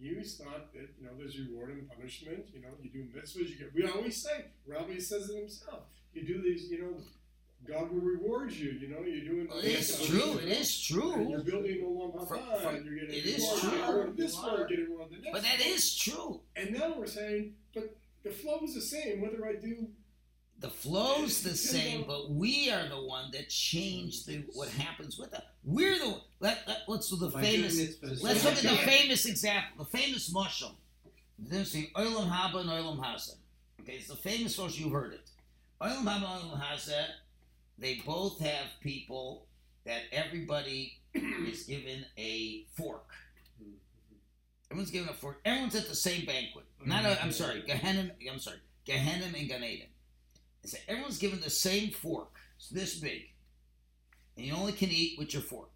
You 0.00 0.12
always 0.12 0.36
thought 0.36 0.72
that 0.74 0.88
you 0.98 1.06
know 1.06 1.12
there's 1.18 1.38
reward 1.38 1.70
and 1.70 1.88
punishment. 1.88 2.46
You 2.54 2.60
know, 2.62 2.68
you 2.82 2.90
do 2.90 3.04
mitzvahs. 3.18 3.48
You 3.48 3.56
get. 3.56 3.74
We 3.74 3.84
always 3.88 4.22
say. 4.22 4.44
Rabbi 4.66 4.98
says 4.98 5.28
it 5.30 5.36
himself. 5.36 5.82
You 6.14 6.24
do 6.26 6.40
these. 6.42 6.70
You 6.70 6.82
know, 6.82 6.94
God 7.66 7.90
will 7.92 8.00
reward 8.00 8.52
you. 8.52 8.70
You 8.70 8.88
know, 8.88 9.00
you're 9.00 9.24
doing. 9.24 9.48
Well, 9.48 9.58
it's 9.62 10.06
true. 10.06 10.38
It 10.38 10.48
is 10.48 10.80
true. 10.80 11.14
and 11.14 11.30
You're 11.30 11.42
building 11.42 11.78
Olam 11.84 12.28
From- 12.28 12.38
Haba, 12.38 12.60
from- 12.62 12.74
and 12.76 12.84
you're 12.86 12.94
getting 12.94 13.14
it 13.16 13.26
is 13.26 13.60
true. 13.60 13.70
Getting 13.70 14.14
this 14.16 14.34
one, 14.36 14.66
getting 14.68 14.90
rid 14.96 15.00
of 15.02 15.10
the 15.10 15.16
next. 15.16 15.32
But 15.32 15.42
that 15.42 15.60
is 15.60 15.96
true. 15.96 16.40
And 16.54 16.72
now 16.78 16.94
we're 16.96 17.06
saying, 17.06 17.54
but 17.74 17.96
the 18.22 18.30
flow 18.30 18.60
is 18.62 18.74
the 18.74 18.80
same 18.80 19.20
whether 19.20 19.44
I 19.46 19.54
do. 19.54 19.88
The 20.60 20.68
flow's 20.68 21.42
the 21.42 21.54
same, 21.54 22.04
but 22.06 22.30
we 22.32 22.68
are 22.70 22.88
the 22.88 23.00
one 23.00 23.30
that 23.32 23.48
change 23.48 24.24
the 24.24 24.44
what 24.54 24.68
happens 24.70 25.16
with 25.16 25.32
it. 25.32 25.42
We're 25.62 25.96
the 25.98 26.20
let, 26.40 26.64
let 26.66 26.82
let's 26.88 27.08
do 27.08 27.16
the 27.16 27.28
by 27.28 27.42
famous. 27.42 27.78
Let's 28.02 28.44
look 28.44 28.54
at 28.54 28.62
the 28.62 28.76
famous 28.78 29.24
example, 29.26 29.84
the 29.84 29.98
famous 29.98 30.32
mushal. 30.32 30.72
There's 31.38 31.72
the 31.72 31.88
Olam 31.94 32.28
Haba 32.28 32.62
and 32.62 32.70
Olam 32.70 32.98
Hazeh. 32.98 33.36
Okay, 33.82 33.94
it's 33.94 34.08
the 34.08 34.16
famous 34.16 34.58
mushal. 34.58 34.80
You've 34.80 34.92
heard 34.92 35.12
it. 35.12 35.30
Olam 35.80 36.02
Haba 36.02 36.40
and 36.40 36.50
Olam 36.50 36.60
Hazeh. 36.60 37.06
They 37.78 38.02
both 38.04 38.40
have 38.40 38.66
people 38.82 39.46
that 39.86 40.02
everybody 40.10 40.98
is 41.14 41.62
given 41.62 42.04
a 42.16 42.64
fork. 42.76 43.10
Everyone's 44.70 44.90
given 44.90 45.08
a 45.08 45.14
fork. 45.14 45.40
Everyone's 45.44 45.76
at 45.76 45.88
the 45.88 45.94
same 45.94 46.26
banquet. 46.26 46.64
Not 46.84 47.04
a, 47.04 47.22
I'm 47.22 47.32
sorry, 47.32 47.62
Gehenna. 47.64 48.10
I'm 48.30 48.40
sorry, 48.40 48.58
Gehenna 48.84 49.26
and 49.26 49.48
Gan 49.48 49.62
Eden. 49.62 49.86
I 50.68 50.70
say 50.70 50.80
everyone's 50.88 51.18
given 51.18 51.40
the 51.40 51.48
same 51.48 51.90
fork. 51.90 52.36
It's 52.58 52.68
this 52.68 52.96
big, 52.96 53.22
and 54.36 54.44
you 54.44 54.54
only 54.54 54.72
can 54.72 54.90
eat 54.90 55.18
with 55.18 55.32
your 55.32 55.40
fork. 55.42 55.70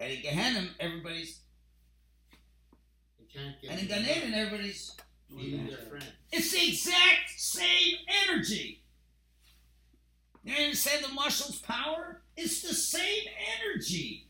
And 0.00 0.12
in 0.12 0.20
Gehenna, 0.22 0.68
everybody's 0.80 1.40
You 3.20 3.26
can't 3.32 3.60
get 3.62 3.70
and 3.70 3.80
in 3.80 3.86
Gan 3.86 4.04
Eden, 4.04 4.34
everybody's. 4.34 4.96
feeding 5.28 5.66
their 5.68 5.76
friend. 5.76 6.04
It's 6.32 6.50
the 6.50 6.66
exact 6.68 7.30
same 7.36 7.98
energy. 8.28 8.82
You 10.42 10.54
understand 10.56 11.04
the 11.04 11.12
muscle's 11.14 11.58
power? 11.58 12.22
It's 12.36 12.62
the 12.62 12.74
same 12.74 13.24
energy. 13.62 14.26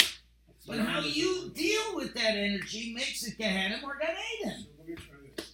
But 0.66 0.80
how 0.80 1.00
you 1.00 1.50
deal 1.54 1.94
with 1.94 2.12
that 2.14 2.36
energy 2.36 2.92
makes 2.94 3.26
it 3.26 3.38
Gehenna 3.38 3.80
or 3.82 3.96
Gan 3.98 4.14
Eden. 4.42 4.60
So 4.60 4.68
let 4.78 4.88
me 4.88 4.94
try 4.94 5.16
this. 5.36 5.52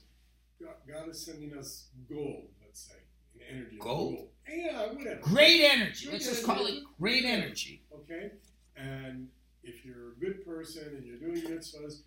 God, 0.61 0.75
God 0.89 1.09
is 1.11 1.25
sending 1.25 1.57
us 1.57 1.87
gold, 2.09 2.47
let's 2.49 2.49
say, 2.49 2.51
in 2.51 2.54
energy. 3.55 3.77
Gold? 3.79 4.29
Yeah, 4.49 4.93
whatever. 4.93 5.21
Great 5.23 5.61
energy. 5.63 6.09
Let's 6.11 6.27
just 6.27 6.45
call 6.45 6.67
it 6.67 6.83
great 7.01 7.25
energy. 7.25 7.83
Okay? 7.95 8.33
And 8.77 9.29
if 9.63 9.85
you're 9.85 10.13
a 10.13 10.21
good 10.21 10.45
person 10.45 10.95
and 10.97 11.07
you're 11.07 11.19
doing 11.19 11.43
mitzvahs, 11.43 12.01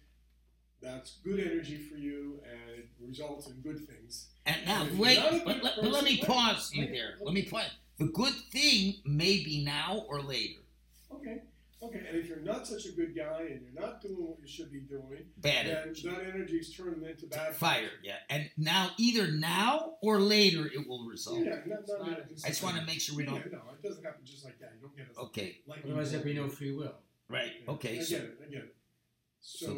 that's 0.81 1.17
good 1.23 1.39
energy 1.39 1.77
for 1.77 1.97
you 1.97 2.39
and 2.43 2.79
it 2.79 2.87
results 3.01 3.47
in 3.47 3.53
good 3.61 3.87
things. 3.87 4.27
And 4.45 4.57
now, 4.65 4.83
you're 4.83 5.01
wait, 5.01 5.19
but, 5.43 5.63
let, 5.63 5.75
but 5.81 5.91
let 5.91 6.03
me 6.03 6.17
pause 6.17 6.71
you 6.73 6.87
there. 6.87 7.15
Let 7.21 7.33
me 7.33 7.43
pause. 7.43 7.71
The 7.97 8.05
good 8.05 8.33
thing 8.51 8.95
may 9.05 9.43
be 9.43 9.63
now 9.65 10.05
or 10.07 10.21
later. 10.21 10.59
Okay. 11.11 11.41
Okay. 11.81 12.01
And 12.07 12.17
if 12.17 12.27
you're 12.27 12.39
not 12.41 12.65
such 12.65 12.85
a 12.87 12.91
good 12.91 13.15
guy 13.15 13.41
and 13.51 13.61
you're 13.61 13.79
not 13.79 14.01
doing 14.01 14.15
what 14.15 14.39
you 14.41 14.47
should 14.47 14.71
be 14.71 14.79
doing, 14.79 15.25
Bad 15.37 15.67
then 15.67 15.77
energy. 15.83 16.09
that 16.09 16.21
energy 16.33 16.57
is 16.57 16.73
turning 16.75 17.03
into 17.07 17.27
bad 17.27 17.53
Fire, 17.55 17.89
yeah. 18.03 18.15
And 18.31 18.49
now, 18.57 18.89
either 18.97 19.31
now 19.31 19.93
or 20.01 20.19
later, 20.19 20.65
it 20.65 20.87
will 20.87 21.05
result. 21.07 21.39
Yeah, 21.45 21.59
not, 21.67 21.87
not, 21.87 22.07
not, 22.07 22.19
I 22.43 22.47
just 22.47 22.63
want 22.63 22.77
to 22.77 22.85
make 22.85 22.99
sure 22.99 23.15
we 23.15 23.25
yeah, 23.25 23.29
don't. 23.29 23.51
no, 23.51 23.59
it 23.73 23.87
doesn't 23.87 24.03
happen 24.03 24.21
just 24.25 24.43
like 24.43 24.57
that. 24.59 24.71
You 24.75 24.81
don't 24.87 24.97
get 24.97 25.07
a 25.15 25.19
Okay, 25.25 25.59
lightning 25.67 25.91
Otherwise, 25.91 26.11
there'd 26.11 26.23
be 26.25 26.33
no 26.33 26.47
free 26.47 26.71
will. 26.73 26.95
right. 27.29 27.51
Yeah, 27.63 27.71
Okay, 27.73 27.99
I 27.99 28.01
so 28.01 28.15
get 28.17 28.25
it. 28.25 28.37
I 28.47 28.49
get 28.49 28.59
it. 28.63 28.75
So, 29.39 29.65
So 29.67 29.73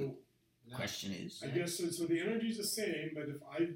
the- 0.70 0.76
question 0.76 1.12
is 1.12 1.42
I 1.44 1.48
guess 1.48 1.78
so, 1.78 1.90
so 1.90 2.06
the 2.06 2.22
energy's 2.22 2.58
the 2.58 2.64
same, 2.64 3.12
but 3.14 3.24
if 3.28 3.42
I 3.44 3.68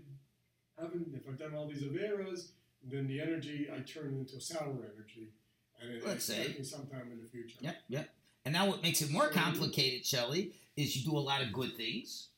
haven't, 0.81 1.07
if 1.13 1.27
I've 1.27 1.37
done 1.39 1.55
all 1.55 1.67
these 1.67 1.83
averas, 1.83 2.51
then 2.83 3.07
the 3.07 3.19
energy 3.19 3.67
I 3.73 3.79
turn 3.79 4.13
into 4.13 4.39
sour 4.39 4.91
energy, 4.95 5.33
and 5.83 5.91
it, 5.97 6.03
Let's 6.05 6.15
it's 6.15 6.25
say. 6.25 6.41
affecting 6.41 6.63
sometime 6.65 7.11
in 7.11 7.21
the 7.21 7.27
future. 7.27 7.57
Yep, 7.61 7.75
yep. 7.89 8.09
And 8.45 8.53
now 8.53 8.67
what 8.67 8.81
makes 8.83 9.01
it 9.01 9.11
more 9.11 9.27
So- 9.31 9.39
complicated, 9.39 10.05
Shelley, 10.05 10.53
is 10.75 10.95
you 10.95 11.09
do 11.09 11.17
a 11.17 11.19
lot 11.19 11.41
of 11.41 11.51
good 11.53 11.75
things 11.77 12.29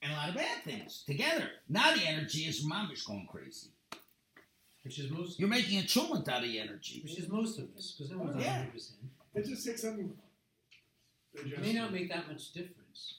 and 0.00 0.12
a 0.12 0.16
lot 0.16 0.28
of 0.30 0.34
bad 0.34 0.62
things 0.64 1.02
together. 1.06 1.50
Now 1.68 1.94
the 1.94 2.06
energy 2.06 2.40
is 2.46 2.64
mamish 2.64 3.04
going 3.06 3.26
crazy. 3.30 3.68
Which 4.82 4.98
is 4.98 5.10
most. 5.12 5.38
You're 5.38 5.48
making 5.48 5.78
a 5.78 5.84
chumant 5.84 6.28
out 6.28 6.42
of 6.42 6.48
the 6.48 6.58
energy. 6.58 7.00
Which 7.04 7.16
is 7.18 7.28
most 7.28 7.58
of 7.58 7.68
us, 7.76 7.92
because 7.96 8.10
no 8.10 8.18
one's 8.18 8.42
Yeah. 8.42 8.50
100. 8.62 8.72
percent 8.72 8.98
It 9.34 9.46
just 9.46 9.64
takes 9.64 9.82
something. 9.82 10.16
digest. 11.36 11.52
It 11.54 11.60
may 11.60 11.72
not 11.72 11.92
make 11.92 12.08
that 12.08 12.26
much 12.28 12.52
difference. 12.52 13.18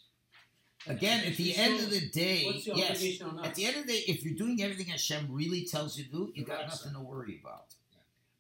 Again, 0.86 1.24
at 1.24 1.38
the 1.38 1.54
So, 1.54 1.62
end 1.62 1.80
of 1.86 1.90
the 1.90 2.10
day, 2.10 2.44
yes. 2.44 2.68
obligation 2.68 3.28
on 3.28 3.40
us? 3.40 3.46
At 3.48 3.56
the 3.56 3.66
end 3.66 3.78
of 3.78 3.88
the 3.88 3.94
day, 3.94 4.04
if 4.10 4.24
you're 4.26 4.36
doing 4.36 4.62
everything 4.62 4.88
Hashem 4.88 5.32
really 5.32 5.64
tells 5.66 5.98
you 5.98 6.04
to 6.04 6.10
do, 6.12 6.34
you 6.36 6.44
got 6.44 6.68
nothing 6.68 6.92
to 6.92 7.00
worry 7.00 7.40
about. 7.40 7.74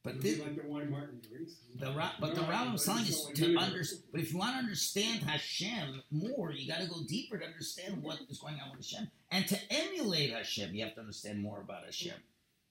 But 0.03 0.21
this, 0.21 0.37
like 0.39 0.61
the 0.61 0.67
wine 0.67 0.91
Martin 0.91 1.21
drinks. 1.29 1.53
the 1.79 1.91
Ra- 1.93 2.11
but 2.19 2.35
the 2.35 2.41
No, 2.41 2.47
Rambam's 2.47 2.85
but 2.85 2.91
telling 2.91 3.07
it's 3.07 3.17
us 3.19 3.25
not 3.27 3.35
to 3.37 3.47
like 3.53 3.65
under, 3.67 3.83
but 4.11 4.19
if 4.21 4.33
you 4.33 4.37
want 4.37 4.51
to 4.51 4.57
understand 4.57 5.21
Hashem 5.23 6.03
more, 6.11 6.51
you 6.51 6.67
got 6.67 6.81
to 6.81 6.87
go 6.87 6.97
deeper 7.07 7.37
to 7.37 7.45
understand 7.45 8.03
what 8.03 8.19
is 8.29 8.39
going 8.39 8.55
on 8.55 8.71
with 8.75 8.85
Hashem, 8.85 9.09
and 9.31 9.47
to 9.47 9.57
emulate 9.69 10.31
Hashem, 10.31 10.75
you 10.75 10.83
have 10.83 10.93
to 10.95 10.99
understand 10.99 11.41
more 11.41 11.61
about 11.61 11.85
Hashem. 11.85 12.15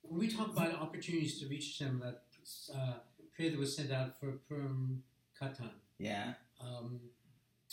When 0.02 0.20
we 0.20 0.28
talk 0.28 0.48
about 0.52 0.74
opportunities 0.74 1.40
to 1.40 1.48
reach 1.48 1.78
Hashem, 1.78 2.00
that 2.00 2.22
uh, 2.76 2.94
prayer 3.34 3.50
that 3.50 3.58
was 3.58 3.74
sent 3.76 3.90
out 3.92 4.20
for 4.20 4.32
Purim 4.46 5.02
Katan 5.40 5.70
Yeah, 5.98 6.34
um, 6.60 7.00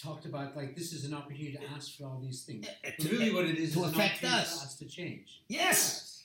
talked 0.02 0.26
about 0.26 0.56
like 0.56 0.74
this 0.78 0.94
is 0.94 1.04
an 1.04 1.14
opportunity 1.14 1.58
to 1.58 1.64
ask 1.76 1.98
for 1.98 2.06
all 2.06 2.22
these 2.24 2.44
things. 2.44 2.66
To- 2.66 2.74
But 2.98 3.12
really, 3.12 3.34
what 3.34 3.44
it 3.46 3.58
is 3.58 3.74
to 3.74 3.84
is 3.84 3.92
affect 3.92 4.24
opportunity 4.24 4.42
us. 4.42 4.64
us 4.64 4.76
to 4.78 4.86
change. 4.86 5.42
yes. 5.50 6.19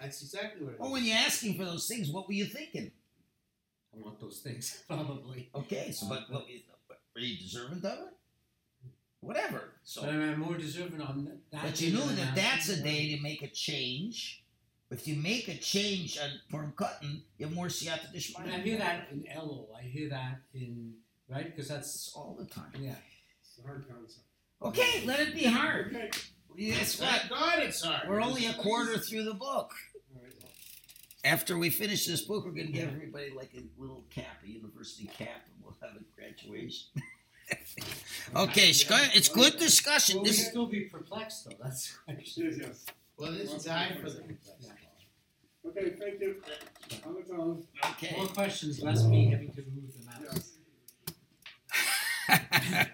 That's 0.00 0.22
exactly 0.22 0.64
what 0.64 0.72
it 0.72 0.74
is. 0.74 0.80
Well, 0.80 0.92
when 0.92 1.04
you're 1.04 1.16
asking 1.16 1.56
for 1.56 1.64
those 1.64 1.86
things, 1.86 2.10
what 2.10 2.26
were 2.26 2.34
you 2.34 2.44
thinking? 2.46 2.90
I 3.96 4.02
want 4.04 4.20
those 4.20 4.40
things 4.40 4.82
probably. 4.88 5.48
Okay, 5.54 5.90
so 5.92 6.08
but, 6.08 6.24
but 6.30 6.46
are 7.16 7.20
you 7.20 7.38
deserving 7.38 7.78
of 7.78 7.84
it? 7.84 8.14
Whatever. 9.20 9.72
So 9.82 10.02
But 10.02 10.10
I'm 10.10 10.38
more 10.38 10.56
deserving 10.56 11.00
on 11.00 11.24
that. 11.50 11.62
But 11.62 11.80
you 11.80 11.92
knew 11.92 12.04
that 12.16 12.34
that's 12.34 12.68
a 12.68 12.82
day 12.82 13.16
to 13.16 13.22
make 13.22 13.42
a 13.42 13.48
change. 13.48 14.42
If 14.90 15.08
you 15.08 15.16
make 15.16 15.48
a 15.48 15.56
change 15.56 16.16
on 16.18 16.30
Purim 16.48 16.72
Katan, 16.76 17.22
you 17.38 17.46
have 17.46 17.54
more 17.54 17.66
siyata 17.66 18.06
for. 18.10 18.16
dishmaya. 18.16 18.44
And 18.44 18.52
I 18.54 18.58
hear 18.60 18.78
that 18.78 19.08
in 19.10 19.24
Elul. 19.36 19.66
I 19.76 19.82
hear 19.82 20.08
that 20.10 20.42
in 20.54 20.92
right 21.28 21.44
because 21.46 21.70
It's 21.70 21.74
that's 21.74 22.12
all 22.14 22.36
the 22.38 22.44
time. 22.46 22.70
yeah. 22.78 22.94
It's 23.42 23.58
a 23.58 23.66
hard 23.66 23.84
concept. 23.88 24.26
Okay, 24.62 25.04
let 25.04 25.18
it 25.20 25.34
be 25.34 25.44
hard. 25.44 25.88
Okay. 25.88 26.10
Guess 26.56 27.00
what? 27.00 27.08
Thank 27.08 27.30
God 27.30 27.58
it's 27.60 27.82
hard. 27.82 28.08
We're 28.08 28.22
only 28.22 28.46
a 28.46 28.54
quarter 28.54 28.98
through 28.98 29.24
the 29.24 29.34
book. 29.34 29.72
All 30.14 30.22
right. 30.22 30.32
well, 30.42 30.50
After 31.24 31.58
we 31.58 31.70
finish 31.70 32.06
this 32.06 32.22
book, 32.22 32.44
we're 32.44 32.52
going 32.52 32.68
to 32.68 32.72
give 32.72 32.88
everybody 32.88 33.30
like 33.30 33.50
a 33.54 33.62
little 33.80 34.04
cap, 34.10 34.38
a 34.44 34.48
university 34.48 35.06
cap, 35.06 35.44
and 35.46 35.62
we'll 35.62 35.76
have 35.82 36.00
a 36.00 36.04
graduation. 36.14 36.88
okay, 38.36 38.70
it's 38.70 39.28
good 39.28 39.58
discussion. 39.58 40.16
Well, 40.16 40.24
we 40.24 40.30
This 40.30 40.46
still 40.46 40.66
be 40.66 40.80
perplexed 40.80 41.44
though. 41.44 41.56
That's 41.62 41.96
Yes, 42.08 42.36
yes. 42.36 42.86
Well, 43.18 43.34
it's 43.34 43.64
time 43.64 43.98
for 44.00 44.10
them. 44.10 44.36
Okay, 45.66 45.90
thank 45.98 46.20
you. 46.20 46.42
On 47.04 47.14
the 47.14 47.22
phone. 47.22 47.64
okay. 47.90 48.14
more 48.16 48.28
questions, 48.28 48.82
less 48.82 49.04
me 49.04 49.30
having 49.30 49.52
to 49.52 49.62
move 49.74 49.92
them 49.92 50.08
out. 50.14 50.42
Yes. 52.68 52.90